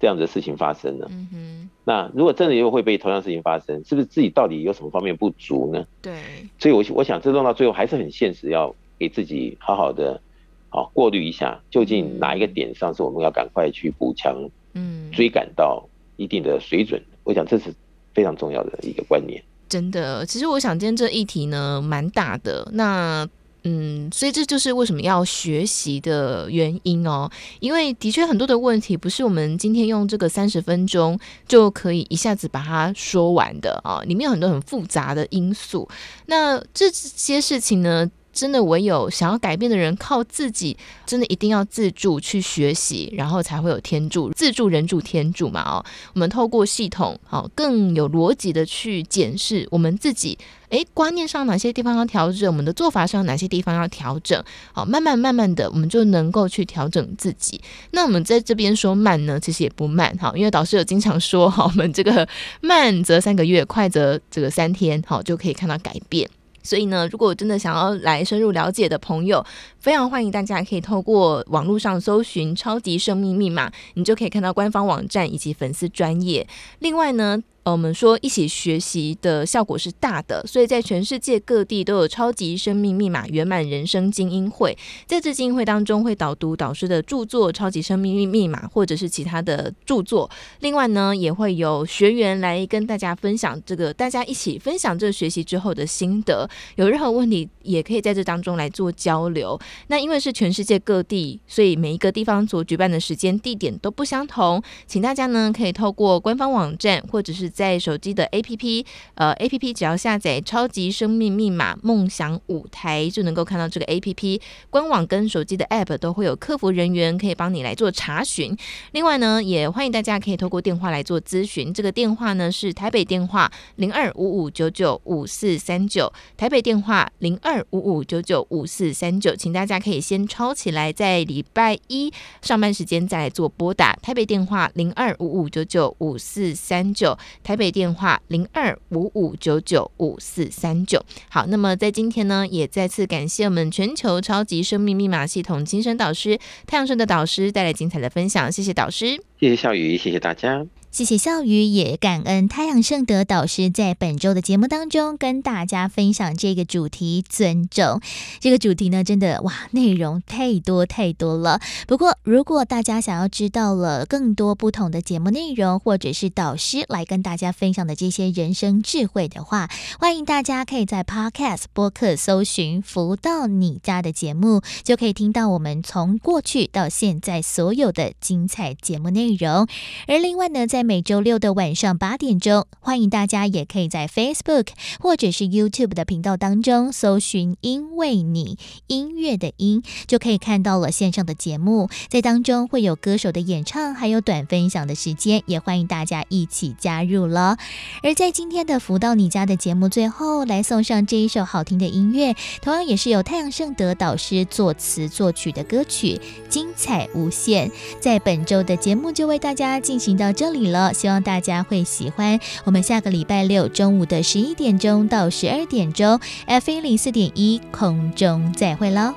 [0.00, 1.06] 这样的事情发生呢？
[1.10, 1.70] 嗯哼。
[1.84, 5.86] 那如果真的又会被同样事情发生，是不是自己到底有什么方面不足呢？
[6.02, 6.12] 对。
[6.58, 10.20] 所以我，我我想，这弄到最后还是很现实，要给自己好好的
[10.68, 14.36] 好过滤一下，究竟哪一个点上是我们要赶快去补强，
[14.74, 15.88] 嗯，追赶到
[16.18, 17.02] 一定的水准。
[17.24, 17.74] 我想这是
[18.12, 19.42] 非常重要的一个观念。
[19.66, 22.68] 真的，其实我想今天这议题呢，蛮大的。
[22.74, 23.26] 那。
[23.64, 27.28] 嗯，所以这就是为什么要学习的原因哦。
[27.58, 35.86] 因为的确很多的问题不是我们今天用这个三十分钟就可以一下子把它说完的啊，里面有很多很复杂的因素。
[36.26, 38.08] 那这些事情呢，
[38.38, 45.84] 真的唯有想要改变的人，靠自己，真的一定要自助去学习，然后才会有天助，自助人助天助嘛哦。
[46.14, 54.40] 我们透过系统，好更有逻辑的去检视我们自己，诶，观念上哪些地方要调整，我们的做法上哪些地方要调整，
[54.72, 57.60] 好，慢慢慢慢的，我们就能够去调整自己。
[57.90, 62.28] 那我们在这边说慢呢，其实也不慢哈，因为导师有经常说哈，我们这个
[62.60, 66.30] 慢则三个月，快则这个三天，好就可以看到改变。
[66.68, 69.42] 所以呢，如果真的想要来深入了解的朋友，
[69.80, 76.46] 非常欢迎大家可以透过网络上搜寻“超级生命密码”，你就可以看到官方网站以及粉丝专业。
[76.80, 84.76] 另外呢，我们说一起学习的效果是大的，所以在全世界各地都有超级生命密码圆满人生精英会。
[85.06, 90.30] 在这精英会当中，会导读导师的著作《超级生命密码》或者是其他的著作。
[90.60, 96.48] 另外呢，也会有学员来跟大家分享这个，大家一起分享这个学习之后的心得。
[96.76, 99.58] 有任何问题，也可以在这当中来做交流。
[99.88, 108.86] 那因为是全世界各地，所以每一个地方所举办的时间地点都不相同，请大家呢可以透过官方网站或者是在手机的 APP，
[109.16, 114.40] 呃，APP 只要下载“超级生命密码梦想舞台”，就能够看到这个 APP
[114.70, 118.56] 官网跟手机的 App 都会有客服人员可以帮你来做查询。
[118.92, 121.74] 另外呢，也欢迎大家可以透过电话来做咨询。
[121.74, 133.96] 这个电话呢是台北电话零二五五九九五四三九，台北电话零二五五九九五四三九，请大家可以先抄起来，在礼拜一上班时间再来做拨打。
[134.00, 137.18] 台北电话零二五五九九五四三九。
[137.48, 141.02] 台北电话零二五五九九五四三九。
[141.30, 150.66] 好，那么在今天呢，也再次感谢我们全球超级生命密码系统精神导师太阳神的导师带来精彩的分享，谢谢导师，谢谢小雨，谢谢大家。
[150.98, 158.00] 谢谢笑宇，也感恩太阳盛德导师在本周的节目当中跟大家分享这个主题——尊重。
[158.40, 161.60] 这个主题呢，真的哇，内容太多太多了。
[161.86, 169.70] 不过，如果大家想要知道了更多不同的节目内容，或者是导师来跟大家分享的这些人生智慧的话，
[170.00, 179.68] 欢迎大家可以在 Podcast 播客搜寻“福到你家”的节目，就可以听到我们从过去到现在所有的精彩节目内容。
[180.08, 184.68] 而另外呢，在每周六的晚上八点钟，欢迎大家也可以在 Facebook
[184.98, 191.90] 或者是 YouTube 的频道当中搜寻“因为你音乐的音”，就可以看到了线上的节目。
[192.08, 197.58] 在当中会有歌手的演唱，还有短分享的时间，也欢迎大家一起加入了。
[198.02, 206.18] 而在今天的福到你家的节目最后，来送上这一首好听的音乐，同样也是由太阳盛德导师作词作曲的歌曲，
[206.48, 207.70] 精彩无限。
[208.00, 212.38] 在本周的节目就为大家进行到这里了，希望大家会喜欢。
[212.64, 219.14] 我们下个礼拜六中午的十一点钟到十二点钟，FM 零四点一空中再会喽，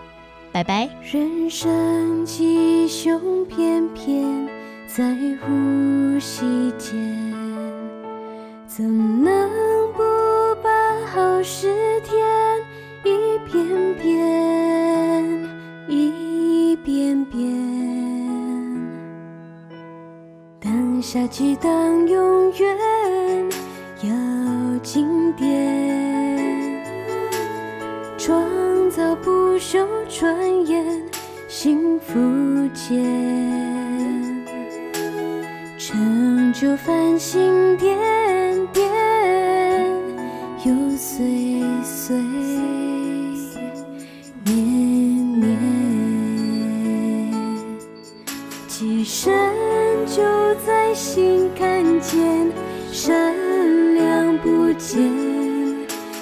[0.52, 0.90] 拜拜。
[1.12, 4.48] 人生吉凶偏偏
[4.88, 6.44] 在呼吸
[6.78, 6.94] 间，
[8.68, 9.50] 怎能
[9.94, 10.02] 不
[10.62, 10.70] 把
[11.14, 12.21] 好事添
[21.02, 22.78] 下激荡永远
[24.04, 24.12] 要
[24.84, 26.86] 经典，
[28.18, 28.40] 创
[28.92, 30.86] 造不朽传言
[31.48, 32.20] 幸福
[32.74, 33.04] 间，
[35.80, 37.98] 成就繁星点
[38.72, 38.88] 点，
[40.64, 41.26] 又岁
[41.84, 42.16] 岁
[44.46, 45.58] 年年，
[48.68, 49.34] 机身
[50.14, 50.22] 就
[50.68, 52.52] 在心看见，
[52.92, 53.34] 闪
[53.96, 55.00] 亮不见，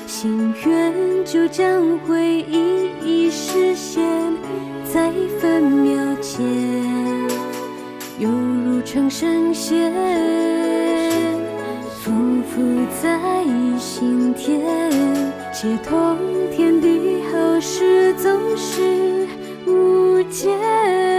[0.05, 0.93] 心愿
[1.25, 4.05] 就将会一一实现，
[4.85, 6.45] 在分秒间。
[8.19, 9.91] 犹如长生仙，
[12.05, 12.11] 匍
[12.43, 13.19] 匐在
[13.79, 14.61] 心田，
[15.51, 16.15] 解通
[16.55, 19.27] 天地好事总是
[19.65, 21.18] 无间。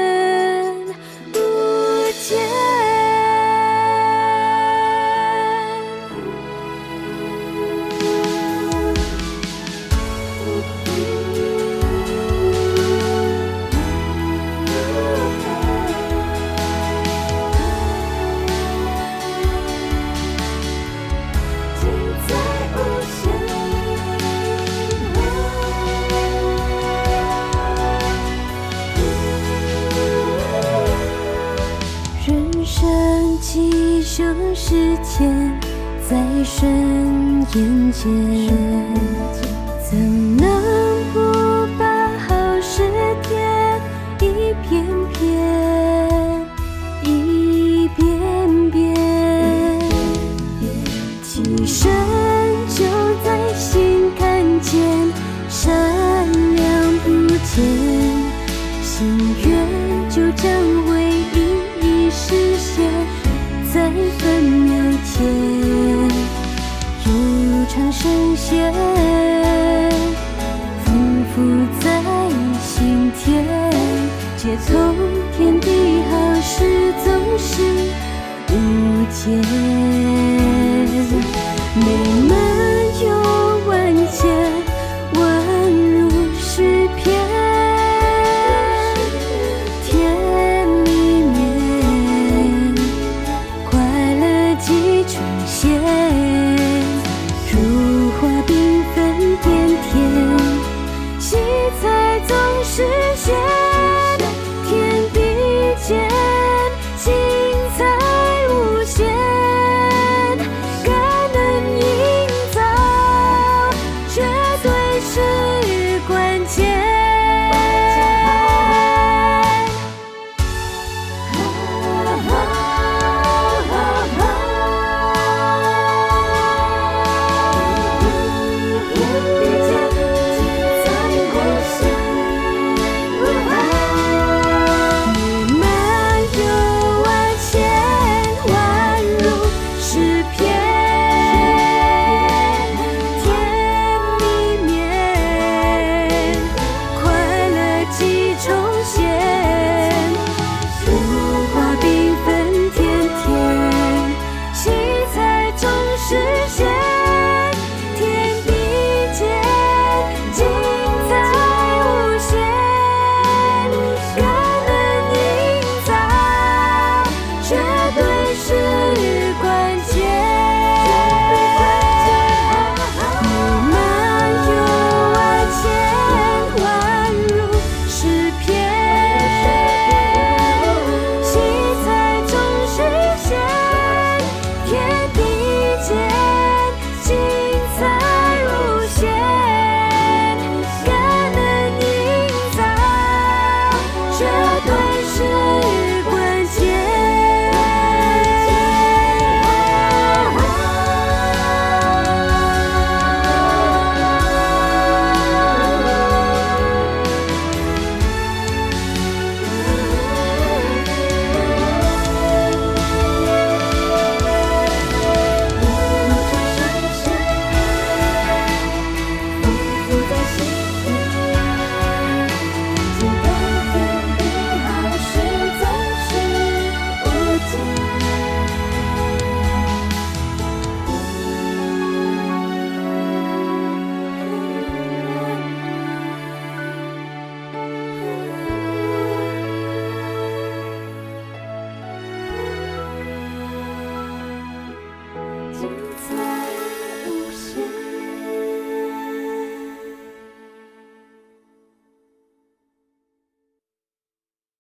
[33.53, 34.23] 细数
[34.55, 35.61] 时间，
[36.09, 38.05] 在瞬间间。
[39.35, 39.50] 间